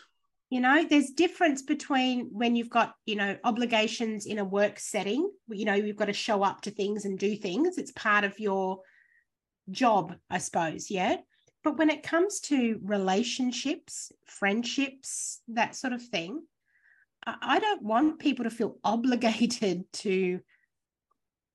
You 0.53 0.59
know 0.59 0.85
there's 0.87 1.09
difference 1.09 1.63
between 1.63 2.29
when 2.31 2.55
you've 2.55 2.69
got 2.69 2.93
you 3.07 3.15
know 3.15 3.35
obligations 3.43 4.27
in 4.27 4.37
a 4.37 4.45
work 4.45 4.77
setting 4.77 5.27
you 5.49 5.65
know 5.65 5.73
you've 5.73 5.95
got 5.95 6.05
to 6.05 6.13
show 6.13 6.43
up 6.43 6.61
to 6.61 6.69
things 6.69 7.05
and 7.05 7.17
do 7.17 7.35
things 7.35 7.79
it's 7.79 7.91
part 7.93 8.23
of 8.23 8.39
your 8.39 8.79
job 9.71 10.13
i 10.29 10.37
suppose 10.37 10.91
yeah? 10.91 11.17
But 11.63 11.77
when 11.77 11.89
it 11.89 12.03
comes 12.03 12.39
to 12.41 12.79
relationships 12.83 14.11
friendships 14.27 15.41
that 15.47 15.75
sort 15.75 15.93
of 15.93 16.03
thing 16.03 16.43
i, 17.25 17.57
don't 17.57 17.81
want 17.81 18.19
people 18.19 18.43
to 18.43 18.51
feel 18.51 18.77
obligated 18.83 19.91
to 19.93 20.39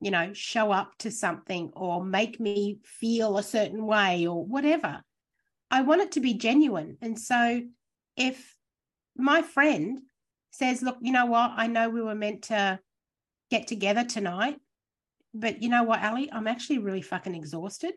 you 0.01 0.11
know 0.11 0.33
show 0.33 0.73
up 0.73 0.99
to 0.99 1.13
something 1.13 1.71
or 1.77 2.05
make 2.05 2.41
me 2.41 2.81
feel 2.83 3.39
a 3.39 3.45
certain 3.45 3.87
way 3.87 4.27
or 4.27 4.45
whatever. 4.45 5.03
I 5.71 5.83
want 5.83 6.01
it 6.01 6.13
to 6.13 6.21
be 6.21 6.35
genuine 6.35 6.97
and 7.01 7.17
so 7.17 7.63
if 8.17 8.58
my 9.19 9.43
friend 9.43 10.01
says, 10.53 10.83
Look, 10.83 10.99
you 11.01 11.13
know 11.13 11.27
what? 11.27 11.53
I 11.57 11.67
know 11.67 11.89
we 11.91 12.03
were 12.03 12.15
meant 12.15 12.43
to 12.45 12.81
get 13.51 13.67
together 13.67 14.05
tonight, 14.05 14.59
but 15.35 15.63
you 15.63 15.69
know 15.69 15.83
what, 15.85 16.03
Ali? 16.03 16.31
I'm 16.33 16.47
actually 16.47 16.79
really 16.79 17.03
fucking 17.03 17.35
exhausted. 17.35 17.95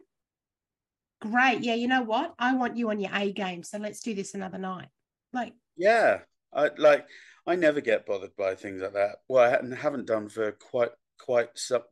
great. 1.21 1.61
Yeah, 1.61 1.75
you 1.75 1.87
know 1.87 2.01
what? 2.01 2.33
I 2.39 2.55
want 2.55 2.77
you 2.77 2.89
on 2.89 2.99
your 2.99 3.11
A 3.13 3.31
game. 3.31 3.63
So 3.63 3.77
let's 3.77 4.01
do 4.01 4.13
this 4.13 4.33
another 4.33 4.57
night. 4.57 4.87
Like, 5.33 5.53
yeah, 5.77 6.19
I 6.53 6.69
like. 6.77 7.07
I 7.47 7.55
never 7.55 7.81
get 7.81 8.05
bothered 8.05 8.35
by 8.35 8.55
things 8.55 8.81
like 8.81 8.93
that. 8.93 9.17
Well, 9.27 9.43
I 9.43 9.75
haven't 9.75 10.05
done 10.07 10.29
for 10.29 10.51
quite 10.51 10.91
quite 11.19 11.49
some 11.55 11.83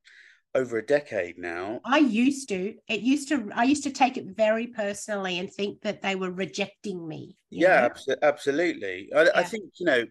over 0.55 0.77
a 0.77 0.85
decade 0.85 1.37
now. 1.37 1.81
I 1.85 1.99
used 1.99 2.49
to. 2.49 2.75
It 2.87 3.01
used 3.01 3.29
to. 3.29 3.49
I 3.53 3.63
used 3.63 3.83
to 3.83 3.91
take 3.91 4.17
it 4.17 4.25
very 4.25 4.67
personally 4.67 5.39
and 5.39 5.51
think 5.51 5.81
that 5.81 6.01
they 6.01 6.15
were 6.15 6.31
rejecting 6.31 7.07
me. 7.07 7.37
Yeah, 7.49 7.87
abso- 7.89 8.21
absolutely. 8.21 9.09
I, 9.15 9.23
yeah. 9.23 9.29
I, 9.35 9.43
think 9.43 9.65
you 9.79 9.85
know. 9.85 10.05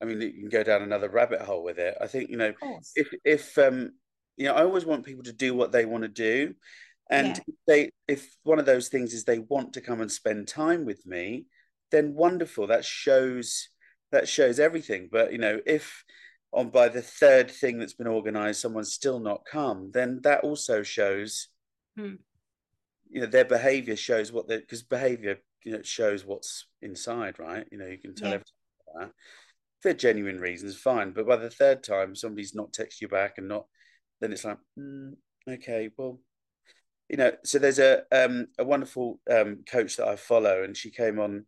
I 0.00 0.04
mean, 0.04 0.20
you 0.20 0.32
can 0.32 0.48
go 0.48 0.62
down 0.62 0.82
another 0.82 1.08
rabbit 1.08 1.42
hole 1.42 1.62
with 1.62 1.78
it. 1.78 1.96
I 2.00 2.06
think 2.06 2.30
you 2.30 2.36
know 2.36 2.52
if 2.96 3.08
if 3.24 3.58
um 3.58 3.92
you 4.36 4.46
know 4.46 4.54
I 4.54 4.62
always 4.62 4.86
want 4.86 5.06
people 5.06 5.24
to 5.24 5.32
do 5.32 5.54
what 5.54 5.72
they 5.72 5.84
want 5.84 6.02
to 6.02 6.08
do, 6.08 6.54
and 7.10 7.28
yeah. 7.28 7.42
if 7.46 7.54
they 7.66 7.90
if 8.08 8.36
one 8.42 8.58
of 8.58 8.66
those 8.66 8.88
things 8.88 9.12
is 9.12 9.24
they 9.24 9.38
want 9.40 9.74
to 9.74 9.80
come 9.80 10.00
and 10.00 10.10
spend 10.10 10.48
time 10.48 10.84
with 10.84 11.04
me, 11.06 11.46
then 11.90 12.14
wonderful. 12.14 12.68
That 12.68 12.84
shows 12.84 13.68
that 14.12 14.28
shows 14.28 14.60
everything. 14.60 15.08
But 15.10 15.32
you 15.32 15.38
know 15.38 15.60
if 15.66 16.04
on 16.52 16.68
by 16.68 16.88
the 16.88 17.02
third 17.02 17.50
thing 17.50 17.78
that's 17.78 17.94
been 17.94 18.06
organized 18.06 18.60
someone's 18.60 18.92
still 18.92 19.18
not 19.18 19.44
come 19.50 19.90
then 19.92 20.20
that 20.22 20.44
also 20.44 20.82
shows 20.82 21.48
hmm. 21.96 22.14
you 23.10 23.20
know 23.20 23.26
their 23.26 23.44
behavior 23.44 23.96
shows 23.96 24.32
what 24.32 24.48
they 24.48 24.58
because 24.58 24.82
behavior 24.82 25.38
you 25.64 25.72
know 25.72 25.82
shows 25.82 26.24
what's 26.24 26.66
inside 26.82 27.38
right 27.38 27.66
you 27.70 27.78
know 27.78 27.86
you 27.86 27.98
can 27.98 28.14
tell 28.14 28.28
yeah. 28.28 28.34
everything 28.34 28.52
that. 28.98 29.04
if 29.06 29.82
they're 29.82 29.94
genuine 29.94 30.40
reasons 30.40 30.76
fine 30.76 31.12
but 31.12 31.26
by 31.26 31.36
the 31.36 31.50
third 31.50 31.82
time 31.82 32.14
somebody's 32.14 32.54
not 32.54 32.72
text 32.72 33.00
you 33.00 33.08
back 33.08 33.34
and 33.38 33.48
not 33.48 33.66
then 34.20 34.32
it's 34.32 34.44
like 34.44 34.58
mm, 34.78 35.12
okay 35.48 35.90
well 35.96 36.20
you 37.08 37.16
know 37.16 37.32
so 37.44 37.58
there's 37.58 37.78
a 37.78 38.02
um 38.12 38.46
a 38.58 38.64
wonderful 38.64 39.20
um 39.30 39.58
coach 39.70 39.96
that 39.96 40.08
i 40.08 40.16
follow 40.16 40.62
and 40.62 40.76
she 40.76 40.90
came 40.90 41.18
on 41.18 41.44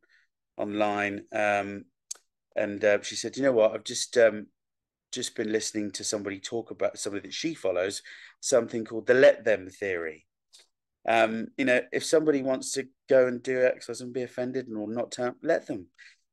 online 0.56 1.24
um 1.34 1.84
and 2.56 2.84
uh, 2.84 3.02
she 3.02 3.16
said 3.16 3.36
you 3.36 3.42
know 3.42 3.52
what 3.52 3.72
i've 3.72 3.84
just 3.84 4.16
um 4.16 4.46
just 5.14 5.36
been 5.36 5.52
listening 5.52 5.90
to 5.92 6.04
somebody 6.04 6.38
talk 6.38 6.70
about 6.70 6.98
somebody 6.98 7.28
that 7.28 7.34
she 7.34 7.54
follows, 7.54 8.02
something 8.40 8.84
called 8.84 9.06
the 9.06 9.14
let 9.14 9.44
them 9.44 9.68
theory. 9.68 10.26
Um, 11.06 11.48
you 11.56 11.64
know, 11.64 11.80
if 11.92 12.04
somebody 12.04 12.42
wants 12.42 12.72
to 12.72 12.88
go 13.08 13.26
and 13.26 13.42
do 13.42 13.64
exercise 13.64 14.00
and 14.00 14.12
be 14.12 14.22
offended 14.22 14.68
and 14.68 14.76
or 14.76 14.88
not 14.88 15.12
turn, 15.12 15.34
let 15.42 15.66
them. 15.66 15.86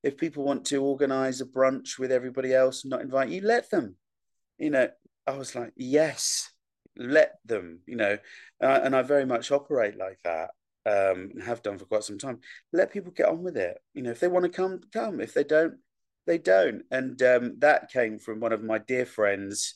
If 0.04 0.18
people 0.18 0.44
want 0.44 0.66
to 0.66 0.84
organize 0.84 1.42
a 1.42 1.46
brunch 1.46 2.00
with 2.00 2.12
everybody 2.12 2.54
else 2.54 2.84
and 2.84 2.92
not 2.92 3.02
invite 3.02 3.30
you, 3.30 3.42
let 3.42 3.70
them. 3.70 3.96
You 4.58 4.72
know, 4.72 4.90
I 5.28 5.38
was 5.38 5.56
like, 5.56 5.74
yes, 5.76 6.52
let 6.98 7.36
them. 7.46 7.80
You 7.86 7.98
know, 7.98 8.18
uh, 8.64 8.80
and 8.84 8.96
I 8.96 9.02
very 9.02 9.26
much 9.26 9.52
operate 9.52 9.98
like 9.98 10.20
that 10.24 10.52
um, 10.86 11.32
and 11.34 11.44
have 11.44 11.62
done 11.62 11.78
for 11.78 11.86
quite 11.86 12.04
some 12.04 12.18
time. 12.18 12.40
Let 12.74 12.92
people 12.92 13.12
get 13.12 13.28
on 13.28 13.44
with 13.44 13.58
it. 13.58 13.78
You 13.94 14.04
know, 14.04 14.12
if 14.12 14.20
they 14.20 14.28
want 14.28 14.46
to 14.46 14.50
come, 14.50 14.82
come. 14.92 15.20
If 15.20 15.34
they 15.34 15.44
don't, 15.44 15.76
they 16.32 16.38
don't. 16.38 16.84
And 16.92 17.22
um, 17.24 17.56
that 17.60 17.92
came 17.92 18.18
from 18.18 18.40
one 18.40 18.54
of 18.54 18.64
my 18.64 18.78
dear 18.78 19.06
friends, 19.06 19.76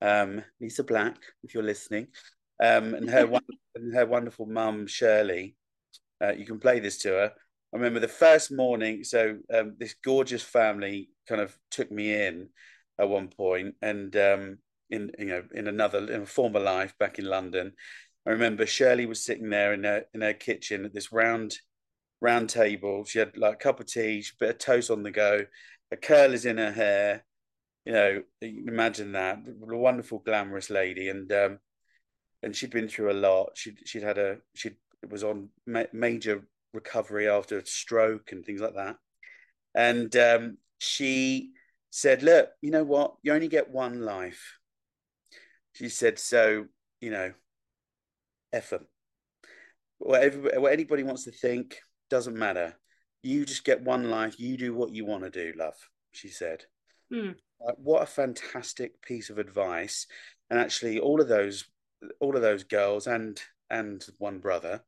um, 0.00 0.42
Lisa 0.58 0.82
Black, 0.82 1.16
if 1.44 1.52
you're 1.52 1.62
listening, 1.62 2.06
um, 2.62 2.94
and 2.94 3.10
her 3.10 3.30
and 3.74 3.94
her 3.94 4.06
wonderful 4.06 4.46
mum 4.46 4.86
Shirley. 4.86 5.54
Uh, 6.18 6.32
you 6.32 6.46
can 6.46 6.58
play 6.58 6.80
this 6.80 6.96
to 6.98 7.08
her. 7.10 7.32
I 7.74 7.76
remember 7.76 8.00
the 8.00 8.08
first 8.08 8.50
morning. 8.50 9.04
So 9.04 9.36
um, 9.52 9.74
this 9.78 9.94
gorgeous 10.02 10.42
family 10.42 11.10
kind 11.28 11.42
of 11.42 11.54
took 11.70 11.90
me 11.92 12.14
in 12.14 12.48
at 12.98 13.10
one 13.10 13.28
point, 13.28 13.74
and 13.82 14.16
um, 14.16 14.58
in 14.88 15.10
you 15.18 15.26
know 15.26 15.42
in 15.52 15.68
another 15.68 15.98
in 16.10 16.22
a 16.22 16.26
former 16.26 16.60
life 16.60 16.94
back 16.98 17.18
in 17.18 17.26
London, 17.26 17.72
I 18.26 18.30
remember 18.30 18.64
Shirley 18.64 19.04
was 19.04 19.22
sitting 19.22 19.50
there 19.50 19.74
in 19.74 19.84
her 19.84 20.04
in 20.14 20.22
her 20.22 20.32
kitchen 20.32 20.86
at 20.86 20.94
this 20.94 21.12
round 21.12 21.58
round 22.22 22.48
table. 22.48 23.04
She 23.04 23.18
had 23.18 23.36
like 23.36 23.54
a 23.54 23.56
cup 23.56 23.80
of 23.80 23.86
tea, 23.86 24.20
a 24.20 24.36
bit 24.40 24.50
of 24.50 24.58
toast 24.58 24.90
on 24.90 25.02
the 25.02 25.10
go, 25.10 25.44
a 25.92 25.96
curl 25.96 26.32
is 26.32 26.46
in 26.46 26.56
her 26.56 26.72
hair. 26.72 27.24
You 27.84 27.92
know, 27.92 28.22
imagine 28.40 29.12
that 29.12 29.38
a 29.46 29.76
wonderful, 29.76 30.20
glamorous 30.20 30.70
lady, 30.70 31.08
and 31.08 31.30
um, 31.32 31.58
and 32.42 32.56
she'd 32.56 32.70
been 32.70 32.88
through 32.88 33.12
a 33.12 33.14
lot. 33.14 33.50
She'd 33.54 33.80
she'd 33.84 34.02
had 34.02 34.18
a 34.18 34.38
she 34.54 34.70
was 35.08 35.22
on 35.22 35.50
ma- 35.66 35.92
major 35.92 36.46
recovery 36.72 37.28
after 37.28 37.58
a 37.58 37.66
stroke 37.66 38.32
and 38.32 38.44
things 38.44 38.60
like 38.60 38.74
that, 38.74 38.96
and 39.74 40.14
um, 40.16 40.58
she 40.78 41.50
said, 41.90 42.22
"Look, 42.22 42.50
you 42.62 42.70
know 42.70 42.84
what? 42.84 43.16
You 43.22 43.34
only 43.34 43.48
get 43.48 43.70
one 43.70 44.02
life." 44.02 44.58
She 45.74 45.88
said, 45.88 46.18
"So 46.18 46.66
you 47.00 47.10
know, 47.10 47.32
effort. 48.52 48.86
Whatever 49.98 50.60
what 50.60 50.72
anybody 50.72 51.02
wants 51.02 51.24
to 51.24 51.32
think 51.32 51.78
doesn't 52.08 52.36
matter 52.36 52.76
you 53.22 53.44
just 53.44 53.64
get 53.64 53.82
one 53.82 54.10
life. 54.10 54.38
You 54.38 54.56
do 54.56 54.74
what 54.74 54.94
you 54.94 55.04
want 55.04 55.24
to 55.24 55.30
do, 55.30 55.52
love, 55.56 55.76
she 56.12 56.28
said. 56.28 56.64
Mm. 57.12 57.34
what 57.76 58.02
a 58.02 58.06
fantastic 58.06 59.02
piece 59.02 59.28
of 59.28 59.38
advice. 59.38 60.06
And 60.48 60.58
actually, 60.58 60.98
all 60.98 61.20
of 61.20 61.28
those, 61.28 61.64
all 62.20 62.36
of 62.36 62.42
those 62.42 62.64
girls 62.64 63.06
and 63.06 63.40
and 63.70 64.04
one 64.18 64.38
brother 64.38 64.82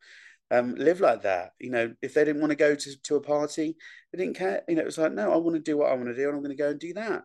um, 0.50 0.74
live 0.74 1.00
like 1.00 1.22
that. 1.22 1.52
You 1.58 1.70
know, 1.70 1.94
if 2.02 2.14
they 2.14 2.24
didn't 2.24 2.40
want 2.40 2.50
to 2.50 2.56
go 2.56 2.74
to, 2.74 3.02
to 3.02 3.16
a 3.16 3.20
party, 3.20 3.76
they 4.12 4.18
didn't 4.18 4.36
care. 4.36 4.62
You 4.68 4.76
know, 4.76 4.82
it 4.82 4.86
was 4.86 4.98
like, 4.98 5.12
no, 5.12 5.32
I 5.32 5.36
want 5.36 5.56
to 5.56 5.62
do 5.62 5.76
what 5.76 5.90
I 5.90 5.94
want 5.94 6.06
to 6.06 6.14
do, 6.14 6.28
and 6.28 6.36
I'm 6.36 6.42
going 6.42 6.56
to 6.56 6.62
go 6.62 6.70
and 6.70 6.80
do 6.80 6.94
that. 6.94 7.24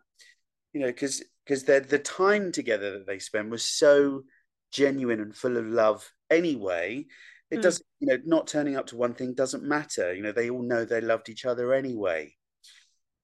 You 0.74 0.82
know, 0.82 0.88
because 0.88 1.24
because 1.46 1.64
the 1.64 2.00
time 2.00 2.52
together 2.52 2.92
that 2.92 3.08
they 3.08 3.20
spend 3.20 3.50
was 3.50 3.66
so 3.66 4.24
genuine 4.72 5.20
and 5.20 5.36
full 5.36 5.58
of 5.58 5.66
love 5.66 6.08
anyway 6.30 7.06
it 7.52 7.60
mm. 7.60 7.62
doesn't, 7.62 7.86
you 8.00 8.08
know, 8.08 8.18
not 8.26 8.48
turning 8.48 8.76
up 8.76 8.88
to 8.88 8.98
one 8.98 9.14
thing 9.14 9.34
doesn't 9.34 9.64
matter. 9.64 10.14
You 10.14 10.24
know, 10.24 10.32
they 10.32 10.50
all 10.50 10.62
know 10.62 10.86
they 10.86 11.02
loved 11.02 11.30
each 11.30 11.46
other 11.46 11.74
anyway. 11.74 12.36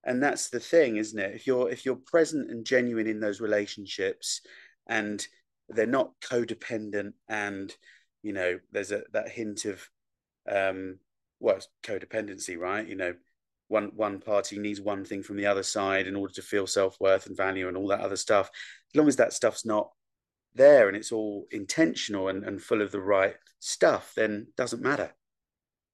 And 0.03 0.21
that's 0.21 0.49
the 0.49 0.59
thing, 0.59 0.97
isn't 0.97 1.17
it? 1.17 1.33
If 1.33 1.47
you're 1.47 1.69
if 1.69 1.85
you're 1.85 1.95
present 1.95 2.51
and 2.51 2.65
genuine 2.65 3.07
in 3.07 3.19
those 3.19 3.41
relationships 3.41 4.41
and 4.87 5.25
they're 5.69 5.87
not 5.87 6.11
codependent 6.21 7.13
and 7.27 7.73
you 8.21 8.33
know 8.33 8.59
there's 8.71 8.91
a 8.91 9.03
that 9.13 9.29
hint 9.29 9.65
of 9.65 9.87
um 10.49 10.99
well 11.39 11.59
codependency 11.83 12.57
right 12.57 12.87
you 12.87 12.95
know 12.95 13.13
one 13.67 13.91
one 13.95 14.19
party 14.19 14.59
needs 14.59 14.79
one 14.79 15.03
thing 15.03 15.23
from 15.23 15.37
the 15.37 15.45
other 15.47 15.63
side 15.63 16.05
in 16.05 16.15
order 16.15 16.33
to 16.33 16.41
feel 16.41 16.67
self-worth 16.67 17.25
and 17.25 17.35
value 17.35 17.67
and 17.67 17.75
all 17.75 17.87
that 17.87 18.01
other 18.01 18.15
stuff 18.15 18.49
as 18.93 18.95
long 18.95 19.07
as 19.07 19.15
that 19.15 19.33
stuff's 19.33 19.65
not 19.65 19.89
there 20.55 20.87
and 20.87 20.97
it's 20.97 21.11
all 21.11 21.45
intentional 21.51 22.29
and, 22.29 22.43
and 22.43 22.61
full 22.61 22.81
of 22.81 22.91
the 22.91 23.01
right 23.01 23.35
stuff, 23.59 24.13
then 24.15 24.47
doesn't 24.57 24.81
matter. 24.81 25.13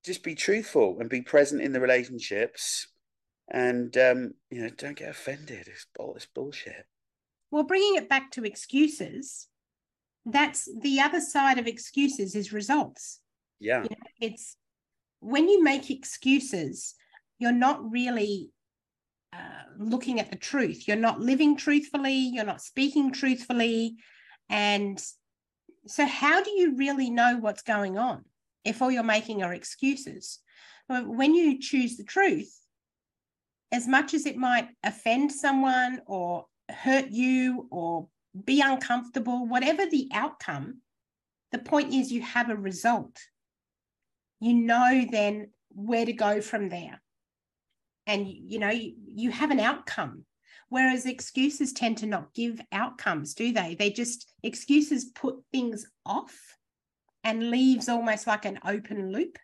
Just 0.06 0.24
be 0.24 0.36
truthful 0.36 0.98
and 1.00 1.10
be 1.10 1.22
present 1.22 1.62
in 1.62 1.74
the 1.74 1.80
relationships 1.80 2.88
and 3.52 3.96
um, 3.98 4.34
you 4.50 4.62
know, 4.62 4.70
don't 4.70 4.98
get 4.98 5.10
offended. 5.10 5.68
It's 5.68 5.86
all 6.00 6.14
this 6.14 6.28
bullshit. 6.34 6.86
Well, 7.52 7.64
bringing 7.64 7.96
it 7.96 8.08
back 8.08 8.32
to 8.32 8.46
excuses, 8.46 9.48
that's 10.26 10.70
the 10.82 11.02
other 11.02 11.20
side 11.20 11.58
of 11.60 11.68
excuses 11.68 12.36
is 12.36 12.54
results. 12.54 13.20
Yeah. 13.60 13.84
You 13.84 13.90
know, 13.90 14.10
it's 14.22 14.56
when 15.20 15.50
you 15.50 15.64
make 15.64 15.92
excuses, 15.92 16.96
you're 17.40 17.52
not 17.52 17.92
really 17.92 18.52
uh, 19.34 19.64
looking 19.78 20.20
at 20.20 20.30
the 20.30 20.38
truth. 20.38 20.88
You're 20.88 20.98
not 20.98 21.20
living 21.20 21.58
truthfully. 21.58 22.14
You're 22.14 22.46
not 22.46 22.62
speaking 22.62 23.12
truthfully. 23.12 23.98
And 24.52 25.02
so, 25.88 26.06
how 26.06 26.44
do 26.44 26.52
you 26.52 26.76
really 26.76 27.10
know 27.10 27.38
what's 27.40 27.64
going 27.64 27.98
on 27.98 28.26
if 28.64 28.82
all 28.82 28.92
you're 28.92 29.02
making 29.02 29.42
are 29.42 29.54
excuses? 29.54 30.40
When 30.88 31.34
you 31.34 31.60
choose 31.60 31.96
the 31.96 32.04
truth, 32.04 32.54
as 33.72 33.88
much 33.88 34.14
as 34.14 34.26
it 34.26 34.36
might 34.36 34.68
offend 34.84 35.32
someone 35.32 36.02
or 36.06 36.46
hurt 36.70 37.10
you 37.10 37.68
or 37.72 38.10
be 38.44 38.62
uncomfortable, 38.62 39.48
whatever 39.48 39.86
the 39.86 40.10
outcome, 40.14 40.82
the 41.54 41.60
point 41.60 41.94
is 41.94 42.12
you 42.12 42.22
have 42.22 42.50
a 42.50 42.56
result. 42.56 43.18
You 44.42 44.54
know 44.54 45.06
then 45.10 45.52
where 45.70 46.06
to 46.06 46.14
go 46.14 46.42
from 46.42 46.68
there. 46.68 47.02
And 48.06 48.28
you 48.28 48.60
know, 48.60 48.70
you, 48.70 48.94
you 49.06 49.32
have 49.32 49.52
an 49.52 49.60
outcome. 49.60 50.26
Whereas 50.72 51.06
excuses 51.06 51.74
tend 51.74 51.98
to 51.98 52.06
not 52.06 52.34
give 52.34 52.62
outcomes, 52.72 53.34
do 53.34 53.52
they? 53.52 53.76
They 53.76 53.90
just, 53.90 54.32
excuses 54.42 55.12
put 55.14 55.36
things 55.52 55.86
off 56.06 56.34
and 57.26 57.52
leaves 57.52 57.90
almost 57.90 58.26
like 58.26 58.46
an 58.46 58.58
open 58.66 59.12
loop. 59.12 59.38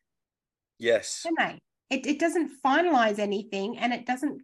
Yes. 0.80 1.26
Don't 1.26 1.38
they? 1.38 1.60
It, 1.90 2.08
it 2.08 2.18
doesn't 2.18 2.54
finalize 2.64 3.20
anything 3.20 3.78
and 3.78 3.92
it 3.92 4.06
doesn't 4.06 4.42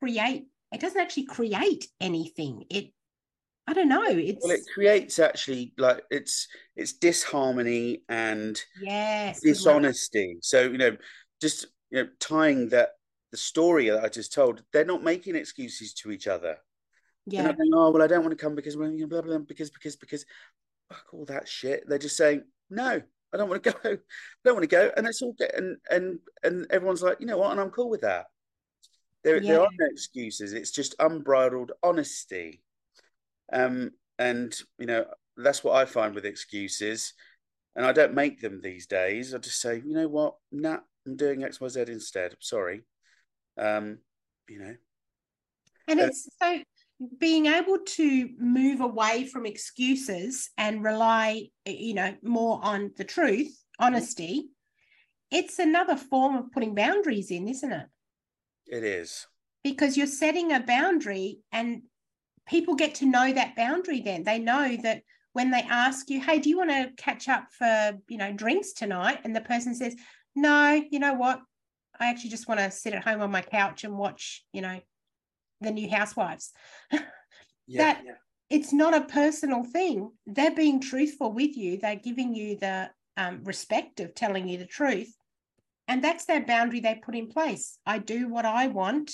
create, 0.00 0.48
it 0.72 0.80
doesn't 0.80 1.00
actually 1.00 1.26
create 1.26 1.86
anything. 2.00 2.64
It, 2.68 2.86
I 3.68 3.72
don't 3.72 3.88
know. 3.88 4.02
It's 4.08 4.44
well, 4.44 4.56
it 4.56 4.66
creates 4.74 5.20
actually 5.20 5.72
like 5.78 6.02
it's 6.10 6.48
it's 6.74 6.94
disharmony 6.94 8.02
and 8.08 8.60
yes 8.82 9.40
dishonesty. 9.40 10.38
So 10.42 10.62
you 10.62 10.78
know, 10.78 10.96
just 11.40 11.66
you 11.90 12.02
know, 12.02 12.08
tying 12.18 12.70
that 12.70 12.88
the 13.32 13.36
story 13.36 13.90
that 13.90 14.04
I 14.04 14.08
just 14.08 14.32
told, 14.32 14.62
they're 14.72 14.84
not 14.84 15.02
making 15.02 15.34
excuses 15.34 15.92
to 15.94 16.12
each 16.12 16.28
other. 16.28 16.58
Yeah. 17.26 17.42
They're 17.42 17.48
not 17.48 17.58
going, 17.58 17.70
oh, 17.74 17.90
well, 17.90 18.02
I 18.02 18.06
don't 18.06 18.22
want 18.22 18.38
to 18.38 18.42
come 18.42 18.54
because, 18.54 18.76
blah, 18.76 18.88
blah, 18.88 19.22
blah, 19.22 19.38
because, 19.38 19.70
because, 19.70 19.96
because, 19.96 20.24
fuck 20.88 21.06
all 21.12 21.24
that 21.26 21.48
shit. 21.48 21.84
They're 21.88 21.98
just 21.98 22.16
saying, 22.16 22.44
no, 22.70 23.00
I 23.32 23.36
don't 23.36 23.48
want 23.48 23.62
to 23.62 23.72
go. 23.72 23.78
I 23.84 23.98
don't 24.44 24.54
want 24.54 24.68
to 24.68 24.76
go. 24.76 24.90
And 24.96 25.06
it's 25.06 25.22
all 25.22 25.34
get 25.38 25.54
and 25.56 25.78
and 25.90 26.18
and 26.42 26.66
everyone's 26.70 27.02
like, 27.02 27.20
you 27.20 27.26
know 27.26 27.38
what? 27.38 27.50
And 27.52 27.60
I'm 27.60 27.70
cool 27.70 27.88
with 27.88 28.02
that. 28.02 28.26
There, 29.24 29.40
yeah. 29.40 29.52
there 29.52 29.60
are 29.62 29.68
no 29.78 29.86
excuses. 29.86 30.52
It's 30.52 30.70
just 30.70 30.94
unbridled 30.98 31.72
honesty. 31.82 32.62
Um, 33.52 33.92
and 34.18 34.54
you 34.78 34.86
know, 34.86 35.06
that's 35.36 35.64
what 35.64 35.76
I 35.76 35.84
find 35.84 36.14
with 36.14 36.26
excuses. 36.26 37.14
And 37.74 37.86
I 37.86 37.92
don't 37.92 38.14
make 38.14 38.40
them 38.40 38.60
these 38.60 38.86
days. 38.86 39.34
I 39.34 39.38
just 39.38 39.60
say, 39.60 39.82
you 39.84 39.94
know 39.94 40.08
what? 40.08 40.34
Nah, 40.50 40.78
I'm 41.06 41.16
doing 41.16 41.40
XYZ 41.40 41.88
instead. 41.88 42.34
Sorry. 42.38 42.82
Um, 43.58 43.98
you 44.48 44.58
know. 44.58 44.74
And 45.88 46.00
it's 46.00 46.28
so 46.40 46.60
being 47.18 47.46
able 47.46 47.78
to 47.78 48.28
move 48.38 48.80
away 48.80 49.26
from 49.26 49.46
excuses 49.46 50.50
and 50.56 50.84
rely, 50.84 51.48
you 51.66 51.94
know, 51.94 52.14
more 52.22 52.60
on 52.62 52.92
the 52.96 53.04
truth, 53.04 53.52
honesty, 53.78 54.48
it's 55.30 55.58
another 55.58 55.96
form 55.96 56.36
of 56.36 56.52
putting 56.52 56.74
boundaries 56.74 57.30
in, 57.30 57.48
isn't 57.48 57.72
it? 57.72 57.86
It 58.66 58.84
is. 58.84 59.26
Because 59.64 59.96
you're 59.96 60.06
setting 60.06 60.52
a 60.52 60.60
boundary 60.60 61.40
and 61.50 61.82
people 62.46 62.74
get 62.74 62.96
to 62.96 63.06
know 63.06 63.32
that 63.32 63.56
boundary 63.56 64.00
then. 64.00 64.22
They 64.22 64.38
know 64.38 64.76
that 64.82 65.02
when 65.32 65.50
they 65.50 65.62
ask 65.62 66.10
you, 66.10 66.20
hey, 66.20 66.38
do 66.38 66.48
you 66.48 66.58
want 66.58 66.70
to 66.70 66.90
catch 66.96 67.28
up 67.28 67.46
for, 67.56 67.98
you 68.08 68.18
know, 68.18 68.32
drinks 68.32 68.72
tonight? 68.72 69.20
And 69.24 69.34
the 69.34 69.40
person 69.40 69.74
says, 69.74 69.96
no, 70.36 70.82
you 70.90 70.98
know 70.98 71.14
what? 71.14 71.40
I 71.98 72.06
actually 72.06 72.30
just 72.30 72.48
want 72.48 72.60
to 72.60 72.70
sit 72.70 72.94
at 72.94 73.04
home 73.04 73.20
on 73.20 73.30
my 73.30 73.42
couch 73.42 73.84
and 73.84 73.98
watch, 73.98 74.44
you 74.52 74.62
know, 74.62 74.80
the 75.60 75.70
new 75.70 75.88
housewives. 75.88 76.52
yeah, 76.92 77.00
that 77.76 78.02
yeah. 78.04 78.12
it's 78.50 78.72
not 78.72 78.94
a 78.94 79.02
personal 79.02 79.64
thing. 79.64 80.10
They're 80.26 80.54
being 80.54 80.80
truthful 80.80 81.32
with 81.32 81.56
you. 81.56 81.78
They're 81.78 81.96
giving 81.96 82.34
you 82.34 82.58
the 82.58 82.90
um, 83.16 83.44
respect 83.44 84.00
of 84.00 84.14
telling 84.14 84.48
you 84.48 84.58
the 84.58 84.66
truth. 84.66 85.14
And 85.88 86.02
that's 86.02 86.24
their 86.24 86.44
boundary 86.44 86.80
they 86.80 86.94
put 86.94 87.14
in 87.14 87.28
place. 87.28 87.78
I 87.84 87.98
do 87.98 88.28
what 88.28 88.46
I 88.46 88.68
want, 88.68 89.12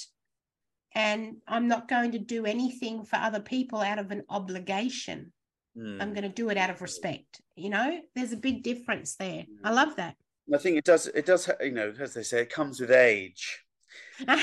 and 0.95 1.37
I'm 1.47 1.67
not 1.67 1.89
going 1.89 2.13
to 2.13 2.19
do 2.19 2.45
anything 2.45 3.05
for 3.05 3.17
other 3.17 3.41
people 3.41 3.81
out 3.81 3.99
of 3.99 4.11
an 4.11 4.23
obligation. 4.29 5.33
Mm. 5.77 6.01
I'm 6.01 6.13
going 6.13 6.23
to 6.23 6.29
do 6.29 6.51
it 6.51 6.57
out 6.57 6.71
of 6.71 6.83
respect. 6.83 7.41
You 7.57 7.71
know, 7.71 7.99
there's 8.15 8.33
a 8.33 8.37
big 8.37 8.63
difference 8.63 9.17
there. 9.17 9.47
I 9.65 9.73
love 9.73 9.97
that. 9.97 10.17
I 10.53 10.59
think 10.59 10.79
it 10.79 10.85
does. 10.85 11.07
It 11.07 11.27
does. 11.27 11.51
You 11.61 11.73
know, 11.73 11.93
as 11.99 12.15
they 12.15 12.23
say, 12.23 12.41
it 12.43 12.51
comes 12.53 12.81
with 12.81 12.91
age. 12.91 13.65
um, 14.27 14.39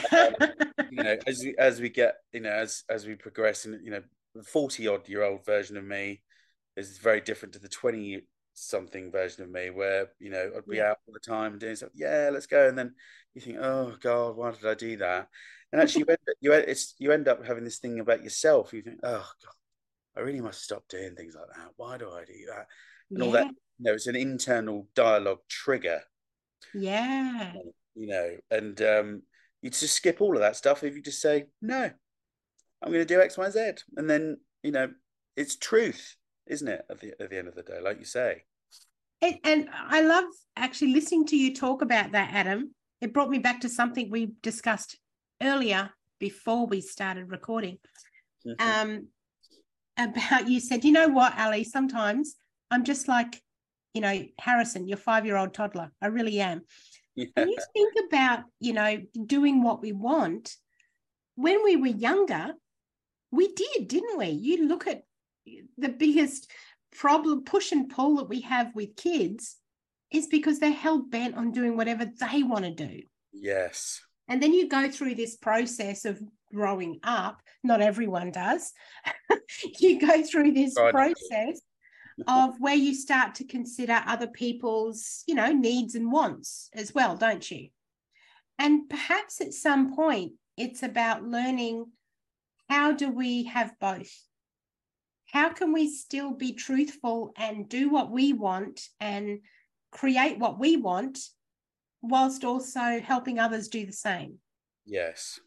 you 0.92 1.04
know, 1.04 1.18
as 1.28 1.44
we 1.44 1.56
as 1.58 1.80
we 1.80 1.90
get, 1.90 2.16
you 2.32 2.42
know, 2.42 2.52
as 2.52 2.84
as 2.90 3.06
we 3.06 3.16
progress, 3.16 3.66
and 3.66 3.84
you 3.84 3.92
know, 3.92 4.02
the 4.34 4.44
forty 4.44 4.88
odd 4.88 5.08
year 5.08 5.24
old 5.24 5.46
version 5.46 5.78
of 5.78 5.84
me 5.84 6.22
is 6.78 6.98
very 6.98 7.22
different 7.22 7.54
to 7.54 7.60
the 7.60 7.70
twenty 7.70 8.22
something 8.54 9.12
version 9.12 9.44
of 9.44 9.50
me, 9.50 9.70
where 9.70 10.10
you 10.20 10.30
know 10.30 10.52
I'd 10.56 10.66
be 10.66 10.78
yeah. 10.78 10.92
out 10.92 11.00
all 11.08 11.14
the 11.14 11.20
time 11.20 11.54
and 11.54 11.60
doing 11.60 11.76
something. 11.76 12.00
Yeah, 12.00 12.30
let's 12.32 12.48
go, 12.48 12.68
and 12.68 12.78
then 12.78 12.94
you 13.34 13.42
think, 13.42 13.58
oh 13.60 13.96
God, 14.02 14.36
why 14.36 14.52
did 14.52 14.66
I 14.66 14.76
do 14.76 14.98
that? 14.98 15.28
And 15.72 15.82
actually, 15.82 16.06
you 16.08 16.12
end, 16.12 16.20
you 16.42 16.52
it's 16.54 16.96
you 17.00 17.12
end 17.12 17.28
up 17.28 17.46
having 17.46 17.64
this 17.64 17.80
thing 17.80 18.00
about 18.00 18.24
yourself. 18.24 18.74
You 18.74 18.82
think, 18.82 19.00
oh 19.04 19.30
God, 19.44 19.54
I 20.16 20.22
really 20.22 20.42
must 20.42 20.64
stop 20.64 20.84
doing 20.88 21.16
things 21.16 21.36
like 21.36 21.48
that. 21.56 21.72
Why 21.76 21.98
do 21.98 22.10
I 22.12 22.24
do 22.24 22.46
that? 22.48 22.68
And 23.10 23.20
yeah. 23.20 23.26
all 23.26 23.32
that 23.32 23.48
you 23.78 23.86
know, 23.86 23.94
it's 23.94 24.08
an 24.08 24.16
internal 24.16 24.88
dialogue 24.96 25.40
trigger. 25.50 26.02
Yeah. 26.74 27.54
You 27.96 28.08
know, 28.08 28.38
and 28.52 28.82
um, 28.82 29.22
you 29.62 29.70
just 29.70 29.96
skip 29.96 30.22
all 30.22 30.36
of 30.36 30.42
that 30.42 30.56
stuff 30.56 30.84
if 30.84 30.96
you 30.96 31.02
just 31.02 31.22
say, 31.22 31.46
no, 31.62 31.90
I'm 32.82 32.92
going 32.92 33.06
to 33.06 33.14
do 33.14 33.22
X, 33.22 33.38
Y, 33.38 33.50
Z. 33.50 33.72
And 33.98 34.10
then, 34.10 34.38
you 34.64 34.72
know, 34.72 34.92
it's 35.36 35.56
truth, 35.56 36.16
isn't 36.48 36.68
it? 36.68 36.86
At 36.90 37.00
the, 37.00 37.14
at 37.22 37.30
the 37.30 37.38
end 37.38 37.48
of 37.48 37.56
the 37.56 37.64
day, 37.64 37.80
like 37.82 38.00
you 38.00 38.06
say. 38.06 38.44
It, 39.22 39.40
and 39.44 39.70
I 39.74 40.02
love 40.02 40.26
actually 40.56 40.94
listening 40.94 41.26
to 41.28 41.38
you 41.38 41.56
talk 41.56 41.82
about 41.82 42.12
that, 42.12 42.32
Adam. 42.34 42.76
It 43.02 43.14
brought 43.14 43.30
me 43.30 43.40
back 43.40 43.62
to 43.62 43.70
something 43.70 44.10
we 44.10 44.34
discussed 44.42 44.98
earlier 45.42 45.90
before 46.20 46.66
we 46.68 46.82
started 46.82 47.30
recording. 47.30 47.78
Mm-hmm. 48.46 48.90
Um, 48.92 49.08
about 49.98 50.50
you 50.50 50.60
said, 50.60 50.84
you 50.84 50.92
know 50.92 51.08
what, 51.08 51.38
Ali, 51.40 51.64
sometimes 51.64 52.36
I'm 52.70 52.84
just 52.84 53.08
like 53.08 53.42
you 53.96 54.02
know, 54.02 54.26
Harrison, 54.38 54.88
your 54.88 54.98
five 54.98 55.26
year 55.26 55.38
old 55.38 55.54
toddler. 55.54 55.90
I 56.02 56.08
really 56.08 56.40
am. 56.42 56.62
Yeah. 57.16 57.28
When 57.34 57.48
you 57.48 57.58
think 57.74 57.94
about, 58.08 58.44
you 58.60 58.74
know, 58.74 59.02
doing 59.26 59.64
what 59.64 59.82
we 59.82 59.94
want, 59.94 60.54
when 61.36 61.64
we 61.64 61.78
were 61.78 61.88
younger, 61.88 62.54
we 63.32 63.54
did, 63.54 63.88
didn't 63.88 64.18
we? 64.18 64.28
You 64.28 64.68
look 64.68 64.86
at 64.86 65.04
the 65.78 65.90
biggest 65.90 66.52
problem, 66.92 67.46
push 67.46 67.72
and 67.72 67.90
pull 67.90 68.18
that 68.18 68.30
we 68.30 68.42
have 68.42 68.76
with 68.76 68.98
kids 68.98 69.56
is 70.12 70.28
because 70.28 70.60
they're 70.60 70.72
hell 70.72 71.00
bent 71.00 71.36
on 71.36 71.52
doing 71.52 71.78
whatever 71.78 72.06
they 72.06 72.44
want 72.44 72.66
to 72.66 72.72
do. 72.72 73.02
Yes. 73.32 74.02
And 74.28 74.44
then 74.44 74.54
you 74.54 74.68
go 74.68 74.90
through 74.90 75.16
this 75.16 75.38
process 75.38 76.04
of 76.04 76.22
growing 76.54 77.00
up. 77.04 77.42
Not 77.64 77.82
everyone 77.82 78.32
does. 78.32 78.74
you 79.80 80.00
go 80.00 80.22
through 80.22 80.52
this 80.52 80.74
process 80.74 81.62
of 82.28 82.56
where 82.60 82.76
you 82.76 82.94
start 82.94 83.36
to 83.36 83.44
consider 83.44 84.02
other 84.06 84.28
people's, 84.28 85.24
you 85.28 85.36
know, 85.36 85.52
needs 85.52 85.96
and 85.96 86.12
wants 86.12 86.70
as 86.74 86.94
well, 86.94 87.16
don't 87.16 87.50
you? 87.52 87.70
And 88.58 88.90
perhaps 88.90 89.42
at 89.42 89.54
some 89.54 89.96
point, 89.96 90.34
it's 90.58 90.84
about 90.84 91.24
learning 91.24 91.86
how 92.70 92.94
do 92.94 93.10
we 93.10 93.44
have 93.44 93.74
both? 93.80 94.12
How 95.32 95.50
can 95.50 95.74
we 95.74 95.90
still 95.90 96.32
be 96.32 96.54
truthful 96.54 97.34
and 97.36 97.68
do 97.68 97.90
what 97.90 98.12
we 98.12 98.34
want 98.34 98.82
and 99.00 99.40
create 99.92 100.40
what 100.40 100.60
we 100.60 100.78
want 100.78 101.20
whilst 102.02 102.46
also 102.46 103.02
helping 103.02 103.40
others 103.40 103.68
do 103.68 103.86
the 103.86 103.92
same? 103.92 104.40
Yes. 104.86 105.40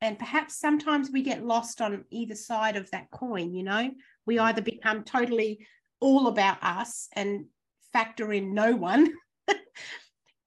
And 0.00 0.18
perhaps 0.18 0.58
sometimes 0.58 1.10
we 1.10 1.22
get 1.22 1.44
lost 1.44 1.80
on 1.80 2.04
either 2.10 2.34
side 2.34 2.76
of 2.76 2.90
that 2.90 3.10
coin, 3.10 3.54
you 3.54 3.62
know? 3.62 3.90
We 4.26 4.36
mm. 4.36 4.42
either 4.42 4.62
become 4.62 5.04
totally 5.04 5.66
all 6.00 6.28
about 6.28 6.62
us 6.62 7.08
and 7.12 7.46
factor 7.92 8.32
in 8.32 8.54
no 8.54 8.76
one. 8.76 9.12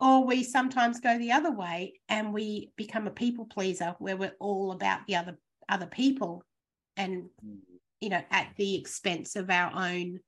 or 0.01 0.25
we 0.25 0.43
sometimes 0.43 0.99
go 0.99 1.17
the 1.17 1.31
other 1.31 1.51
way 1.51 1.93
and 2.09 2.33
we 2.33 2.71
become 2.75 3.07
a 3.07 3.11
people 3.11 3.45
pleaser 3.45 3.95
where 3.99 4.17
we're 4.17 4.35
all 4.39 4.71
about 4.71 5.05
the 5.07 5.15
other 5.15 5.37
other 5.69 5.85
people 5.85 6.43
and 6.97 7.29
you 8.01 8.09
know 8.09 8.21
at 8.31 8.47
the 8.57 8.75
expense 8.75 9.35
of 9.35 9.49
our 9.49 9.71
own 9.73 10.19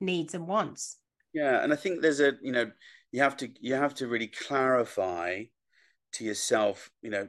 needs 0.00 0.34
and 0.34 0.48
wants 0.48 0.96
yeah 1.32 1.62
and 1.62 1.72
i 1.72 1.76
think 1.76 2.00
there's 2.00 2.20
a 2.20 2.32
you 2.42 2.50
know 2.50 2.70
you 3.12 3.20
have 3.20 3.36
to 3.36 3.48
you 3.60 3.74
have 3.74 3.94
to 3.94 4.08
really 4.08 4.26
clarify 4.26 5.42
to 6.12 6.24
yourself 6.24 6.90
you 7.02 7.10
know 7.10 7.28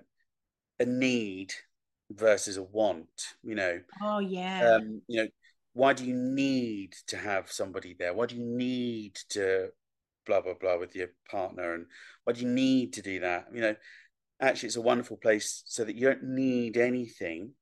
a 0.80 0.86
need 0.86 1.54
versus 2.12 2.58
a 2.58 2.64
want 2.64 3.08
you 3.44 3.54
know 3.54 3.80
oh 4.02 4.20
yeah 4.20 4.76
um 4.76 5.02
you 5.08 5.22
know 5.22 5.30
why 5.80 5.94
do 5.94 6.04
you 6.04 6.14
need 6.14 6.94
to 7.08 7.16
have 7.16 7.50
somebody 7.50 7.96
there? 7.98 8.14
Why 8.14 8.26
do 8.26 8.36
you 8.36 8.44
need 8.44 9.16
to 9.30 9.70
blah 10.26 10.42
blah 10.42 10.56
blah 10.60 10.78
with 10.78 10.94
your 10.94 11.08
partner 11.32 11.74
and 11.74 11.86
why 12.26 12.34
do 12.34 12.42
you 12.42 12.50
need 12.50 12.92
to 12.94 13.02
do 13.02 13.22
that? 13.22 13.46
You 13.54 13.62
know, 13.62 13.76
actually 14.42 14.68
it's 14.68 14.76
a 14.76 14.82
wonderful 14.82 15.16
place 15.16 15.64
so 15.66 15.86
that 15.86 15.96
you 15.96 16.08
don't 16.08 16.24
need 16.24 16.76
anything, 16.76 17.54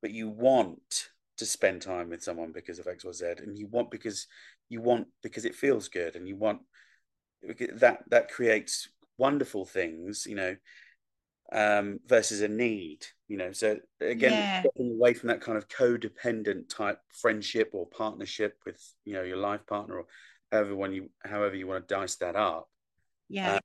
but 0.00 0.12
you 0.12 0.30
want 0.30 1.10
to 1.36 1.44
spend 1.44 1.82
time 1.82 2.08
with 2.08 2.22
someone 2.22 2.52
because 2.52 2.78
of 2.78 2.86
X 2.86 3.04
or 3.04 3.12
Z 3.12 3.34
and 3.36 3.58
you 3.58 3.66
want 3.66 3.90
because 3.90 4.26
you 4.70 4.80
want 4.80 5.08
because 5.22 5.44
it 5.44 5.54
feels 5.54 5.88
good 5.88 6.16
and 6.16 6.26
you 6.26 6.36
want 6.36 6.60
that 7.74 7.98
that 8.08 8.30
creates 8.30 8.88
wonderful 9.18 9.66
things, 9.66 10.24
you 10.26 10.36
know, 10.36 10.56
um, 11.52 12.00
versus 12.06 12.42
a 12.42 12.48
need, 12.48 13.06
you 13.26 13.36
know. 13.36 13.52
So 13.52 13.78
again, 14.00 14.32
yeah. 14.32 14.62
getting 14.62 14.92
away 14.92 15.14
from 15.14 15.28
that 15.28 15.40
kind 15.40 15.56
of 15.56 15.68
codependent 15.68 16.68
type 16.68 17.00
friendship 17.12 17.70
or 17.72 17.86
partnership 17.86 18.58
with 18.66 18.80
you 19.04 19.14
know 19.14 19.22
your 19.22 19.38
life 19.38 19.66
partner 19.66 19.98
or 19.98 20.06
however 20.52 20.92
you 20.92 21.10
however 21.24 21.54
you 21.54 21.66
want 21.66 21.86
to 21.86 21.94
dice 21.94 22.16
that 22.16 22.36
up. 22.36 22.68
Yeah. 23.28 23.54
Uh, 23.54 23.60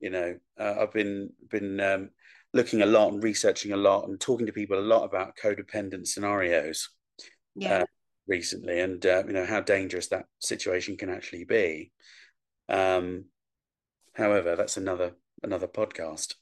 you 0.00 0.10
know, 0.10 0.36
uh, 0.58 0.74
I've 0.80 0.92
been 0.92 1.30
been 1.50 1.80
um, 1.80 2.10
looking 2.52 2.82
a 2.82 2.86
lot 2.86 3.12
and 3.12 3.22
researching 3.22 3.72
a 3.72 3.76
lot 3.76 4.08
and 4.08 4.20
talking 4.20 4.46
to 4.46 4.52
people 4.52 4.78
a 4.78 4.80
lot 4.80 5.04
about 5.04 5.36
codependent 5.42 6.06
scenarios. 6.06 6.88
Yeah. 7.54 7.80
Uh, 7.80 7.84
recently, 8.28 8.80
and 8.80 9.04
uh, 9.06 9.24
you 9.26 9.32
know 9.32 9.46
how 9.46 9.60
dangerous 9.60 10.08
that 10.08 10.26
situation 10.38 10.96
can 10.96 11.10
actually 11.10 11.44
be. 11.44 11.92
Um, 12.68 13.24
however, 14.14 14.54
that's 14.54 14.76
another 14.76 15.12
another 15.42 15.66
podcast 15.68 16.34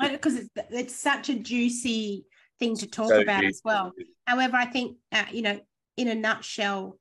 because 0.00 0.36
it's, 0.36 0.48
it's 0.70 0.94
such 0.94 1.28
a 1.28 1.34
juicy 1.34 2.24
thing 2.58 2.76
to 2.76 2.86
talk 2.86 3.08
so 3.08 3.20
about 3.20 3.40
juicy. 3.40 3.48
as 3.48 3.60
well. 3.64 3.92
However, 4.26 4.56
I 4.56 4.66
think 4.66 4.96
uh, 5.12 5.24
you 5.32 5.42
know, 5.42 5.60
in 5.96 6.08
a 6.08 6.14
nutshell, 6.14 6.98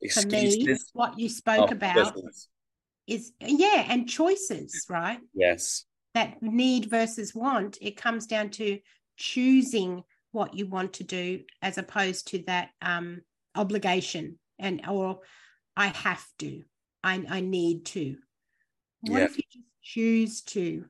Excuses 0.00 0.56
for 0.56 0.68
me, 0.68 0.78
what 0.94 1.18
you 1.18 1.28
spoke 1.28 1.70
about 1.70 2.14
business. 2.14 2.48
is 3.06 3.32
yeah, 3.40 3.86
and 3.88 4.08
choices, 4.08 4.86
right? 4.88 5.18
Yes. 5.34 5.84
That 6.14 6.42
need 6.42 6.90
versus 6.90 7.34
want. 7.34 7.78
It 7.80 7.96
comes 7.96 8.26
down 8.26 8.50
to 8.50 8.78
choosing 9.16 10.02
what 10.32 10.54
you 10.54 10.66
want 10.66 10.94
to 10.94 11.04
do 11.04 11.40
as 11.60 11.78
opposed 11.78 12.28
to 12.28 12.42
that 12.46 12.70
um, 12.82 13.22
obligation 13.54 14.38
and 14.58 14.82
or 14.88 15.20
I 15.76 15.88
have 15.88 16.24
to. 16.40 16.62
I, 17.02 17.24
I 17.28 17.40
need 17.40 17.86
to. 17.86 18.16
What 19.02 19.18
Yeah. 19.18 19.24
if 19.24 19.36
you 19.36 19.44
just 19.50 19.66
choose 19.82 20.42
to 20.42 20.84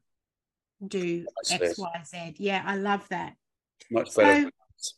do 0.86 1.26
X, 1.50 1.78
Y, 1.78 2.02
Z? 2.04 2.34
Yeah, 2.38 2.62
I 2.64 2.76
love 2.76 3.08
that. 3.10 3.34
Much 3.90 4.14
better. 4.14 4.50
So 4.76 4.90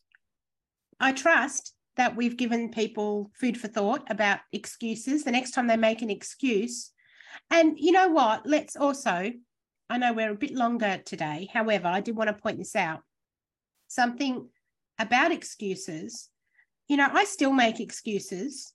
I 1.01 1.13
trust 1.13 1.75
that 1.97 2.17
we've 2.17 2.37
given 2.37 2.71
people 2.71 3.31
food 3.35 3.59
for 3.59 3.69
thought 3.69 4.05
about 4.11 4.41
excuses 4.53 5.25
the 5.25 5.31
next 5.31 5.53
time 5.53 5.67
they 5.67 5.77
make 5.77 6.03
an 6.03 6.11
excuse. 6.11 6.93
And 7.51 7.79
you 7.79 7.93
know 7.93 8.09
what? 8.09 8.47
Let's 8.47 8.77
also, 8.77 9.33
I 9.91 9.99
know 9.99 10.13
we're 10.13 10.33
a 10.33 10.37
bit 10.37 10.55
longer 10.55 11.01
today. 11.05 11.49
However, 11.53 11.89
I 11.89 12.01
did 12.01 12.17
want 12.17 12.29
to 12.29 12.35
point 12.35 12.59
this 12.59 12.77
out 12.77 13.01
something 13.89 14.49
about 14.99 15.33
excuses. 15.33 16.31
You 16.89 16.97
know, 16.97 17.09
I 17.13 17.25
still 17.25 17.53
make 17.53 17.81
excuses. 17.81 18.73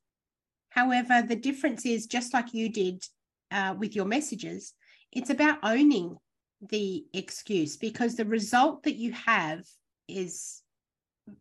However, 0.70 1.22
the 1.22 1.36
difference 1.36 1.86
is 1.86 2.06
just 2.06 2.34
like 2.34 2.54
you 2.54 2.70
did 2.70 3.04
uh, 3.52 3.76
with 3.78 3.96
your 3.96 4.06
messages, 4.06 4.74
it's 5.12 5.30
about 5.30 5.60
owning 5.64 6.18
the 6.62 7.06
excuse 7.14 7.78
because 7.78 8.16
the 8.16 8.26
result 8.26 8.84
that 8.84 8.96
you 8.96 9.12
have 9.14 9.66
is 10.08 10.62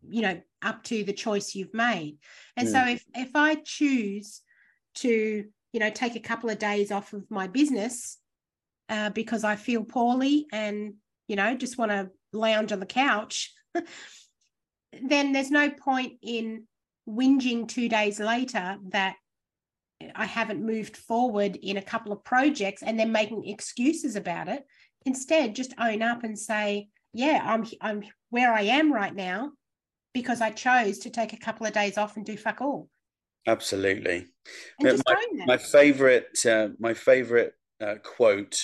you 0.09 0.23
know 0.23 0.41
up 0.63 0.83
to 0.85 1.03
the 1.05 1.13
choice 1.13 1.55
you've 1.55 1.75
made. 1.75 2.19
And 2.57 2.69
so 2.69 2.85
if 2.87 3.05
if 3.15 3.35
i 3.35 3.55
choose 3.55 4.43
to 4.97 5.45
you 5.73 5.81
know 5.81 5.91
take 5.91 6.17
a 6.17 6.21
couple 6.21 6.51
of 6.51 6.59
days 6.59 6.91
off 6.91 7.13
of 7.13 7.31
my 7.31 7.47
business 7.47 8.19
uh, 8.89 9.11
because 9.11 9.45
i 9.45 9.57
feel 9.57 9.85
poorly 9.85 10.47
and 10.53 10.95
you 11.27 11.37
know 11.37 11.55
just 11.55 11.79
want 11.79 11.91
to 11.91 12.11
lounge 12.33 12.73
on 12.73 12.81
the 12.81 12.87
couch 12.87 13.53
then 15.03 15.33
there's 15.33 15.51
no 15.51 15.71
point 15.71 16.15
in 16.23 16.65
whinging 17.09 17.69
two 17.69 17.89
days 17.89 18.21
later 18.21 18.77
that 18.91 19.17
i 20.15 20.25
haven't 20.25 20.65
moved 20.65 20.97
forward 20.97 21.57
in 21.57 21.77
a 21.77 21.83
couple 21.83 22.13
of 22.13 22.25
projects 22.25 22.83
and 22.83 22.99
then 22.99 23.13
making 23.13 23.47
excuses 23.47 24.17
about 24.17 24.49
it 24.49 24.65
instead 25.09 25.55
just 25.55 25.75
own 25.81 26.03
up 26.03 26.23
and 26.23 26.39
say 26.39 26.89
yeah 27.13 27.41
i'm 27.45 27.67
i'm 27.81 28.03
where 28.31 28.53
i 28.53 28.63
am 28.63 28.93
right 28.93 29.15
now 29.15 29.51
because 30.15 30.41
i 30.41 30.51
chose 30.51 30.99
to 30.99 31.11
take 31.11 31.33
a 31.33 31.39
couple 31.39 31.67
of 31.67 31.73
days 31.73 31.99
off 31.99 32.17
and 32.17 32.25
do 32.27 32.37
fuck 32.37 32.61
all 32.61 32.89
Absolutely. 33.47 34.17
and 34.17 34.27
Yeah, 34.83 34.91
just 34.91 35.09
own 35.09 35.39
that 35.39 35.47
My 35.47 35.57
favorite, 35.57 36.45
uh, 36.45 36.69
my 36.79 36.93
favorite 36.93 37.55
uh, 37.81 37.95
quote 38.05 38.61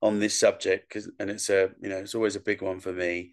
on 0.00 0.18
this 0.18 0.38
subject, 0.38 0.96
and 1.20 1.28
it's 1.30 1.50
a, 1.50 1.70
you 1.82 1.90
know, 1.90 1.98
it's 1.98 2.14
always 2.14 2.34
a 2.34 2.40
big 2.40 2.62
one 2.62 2.80
for 2.80 2.92
me. 2.92 3.32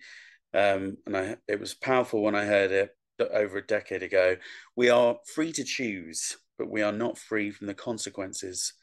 Um, 0.53 0.97
and 1.05 1.15
I, 1.15 1.37
it 1.47 1.59
was 1.61 1.73
powerful 1.73 2.21
when 2.21 2.35
I 2.35 2.45
heard 2.45 2.71
it 2.71 2.89
over 3.19 3.57
a 3.57 3.65
decade 3.65 4.03
ago. 4.03 4.35
We 4.75 4.89
are 4.89 5.17
free 5.33 5.53
to 5.53 5.63
choose, 5.63 6.37
but 6.57 6.69
we 6.69 6.81
are 6.81 6.91
not 6.91 7.17
free 7.17 7.51
from 7.51 7.67
the 7.67 7.73
consequences 7.73 8.73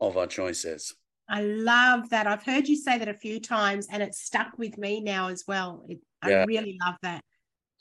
of 0.00 0.16
our 0.16 0.26
choices. 0.26 0.94
I 1.28 1.42
love 1.42 2.10
that. 2.10 2.26
I've 2.26 2.42
heard 2.42 2.68
you 2.68 2.76
say 2.76 2.98
that 2.98 3.08
a 3.08 3.14
few 3.14 3.40
times 3.40 3.88
and 3.90 4.02
it's 4.02 4.22
stuck 4.22 4.58
with 4.58 4.76
me 4.76 5.00
now 5.00 5.28
as 5.28 5.44
well. 5.46 5.84
It, 5.88 5.98
I 6.20 6.44
really 6.44 6.78
love 6.84 6.96
that. 7.02 7.22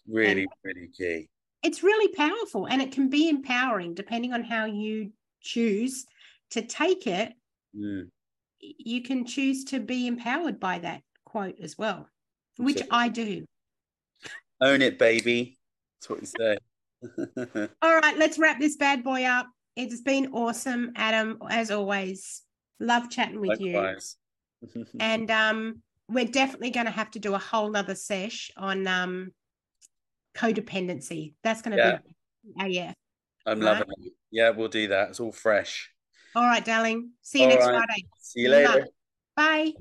Really, 0.07 0.47
really 0.63 0.87
key. 0.87 1.29
It's 1.63 1.83
really 1.83 2.13
powerful 2.13 2.67
and 2.67 2.81
it 2.81 2.91
can 2.91 3.09
be 3.09 3.29
empowering 3.29 3.93
depending 3.93 4.33
on 4.33 4.43
how 4.43 4.65
you 4.65 5.11
choose 5.41 6.05
to 6.51 6.61
take 6.61 7.07
it. 7.07 7.33
Mm, 7.77 8.09
You 8.59 9.01
can 9.01 9.25
choose 9.25 9.63
to 9.65 9.79
be 9.79 10.07
empowered 10.07 10.59
by 10.59 10.79
that 10.79 11.01
quote 11.25 11.59
as 11.61 11.77
well, 11.77 12.07
which 12.57 12.81
Absolutely. 12.81 12.97
I 12.97 13.09
do. 13.09 13.45
Own 14.61 14.81
it, 14.81 14.99
baby. 14.99 15.57
That's 15.99 16.09
what 16.09 16.21
you 16.21 16.27
say. 16.27 16.57
All 17.81 17.95
right, 17.95 18.17
let's 18.17 18.37
wrap 18.37 18.59
this 18.59 18.75
bad 18.75 19.03
boy 19.03 19.23
up. 19.23 19.47
It's 19.75 20.01
been 20.01 20.33
awesome, 20.33 20.91
Adam, 20.95 21.37
as 21.49 21.71
always. 21.71 22.43
Love 22.81 23.09
chatting 23.11 23.39
with 23.39 23.61
you. 23.61 23.95
And 24.99 25.31
um, 25.31 25.81
we're 26.07 26.25
definitely 26.25 26.69
going 26.69 26.85
to 26.85 26.91
have 26.91 27.09
to 27.11 27.19
do 27.19 27.33
a 27.33 27.39
whole 27.39 27.71
nother 27.71 27.95
sesh 27.95 28.51
on 28.55 28.85
um, 28.85 29.31
codependency. 30.35 31.33
That's 31.43 31.63
going 31.63 31.77
to 31.77 31.83
Yeah. 31.83 31.97
be 32.67 32.79
AF. 32.79 32.95
I'm 33.47 33.59
Right. 33.59 33.65
loving 33.65 33.87
it. 34.03 34.13
Yeah, 34.29 34.51
we'll 34.51 34.67
do 34.67 34.87
that. 34.89 35.09
It's 35.09 35.19
all 35.19 35.31
fresh. 35.31 35.89
All 36.35 36.43
right, 36.43 36.63
darling. 36.63 37.11
See 37.21 37.39
you 37.39 37.45
All 37.45 37.53
next 37.53 37.65
right. 37.65 37.83
Friday. 37.87 38.05
See 38.19 38.41
you 38.41 38.49
later. 38.49 38.87
Bye. 39.35 39.73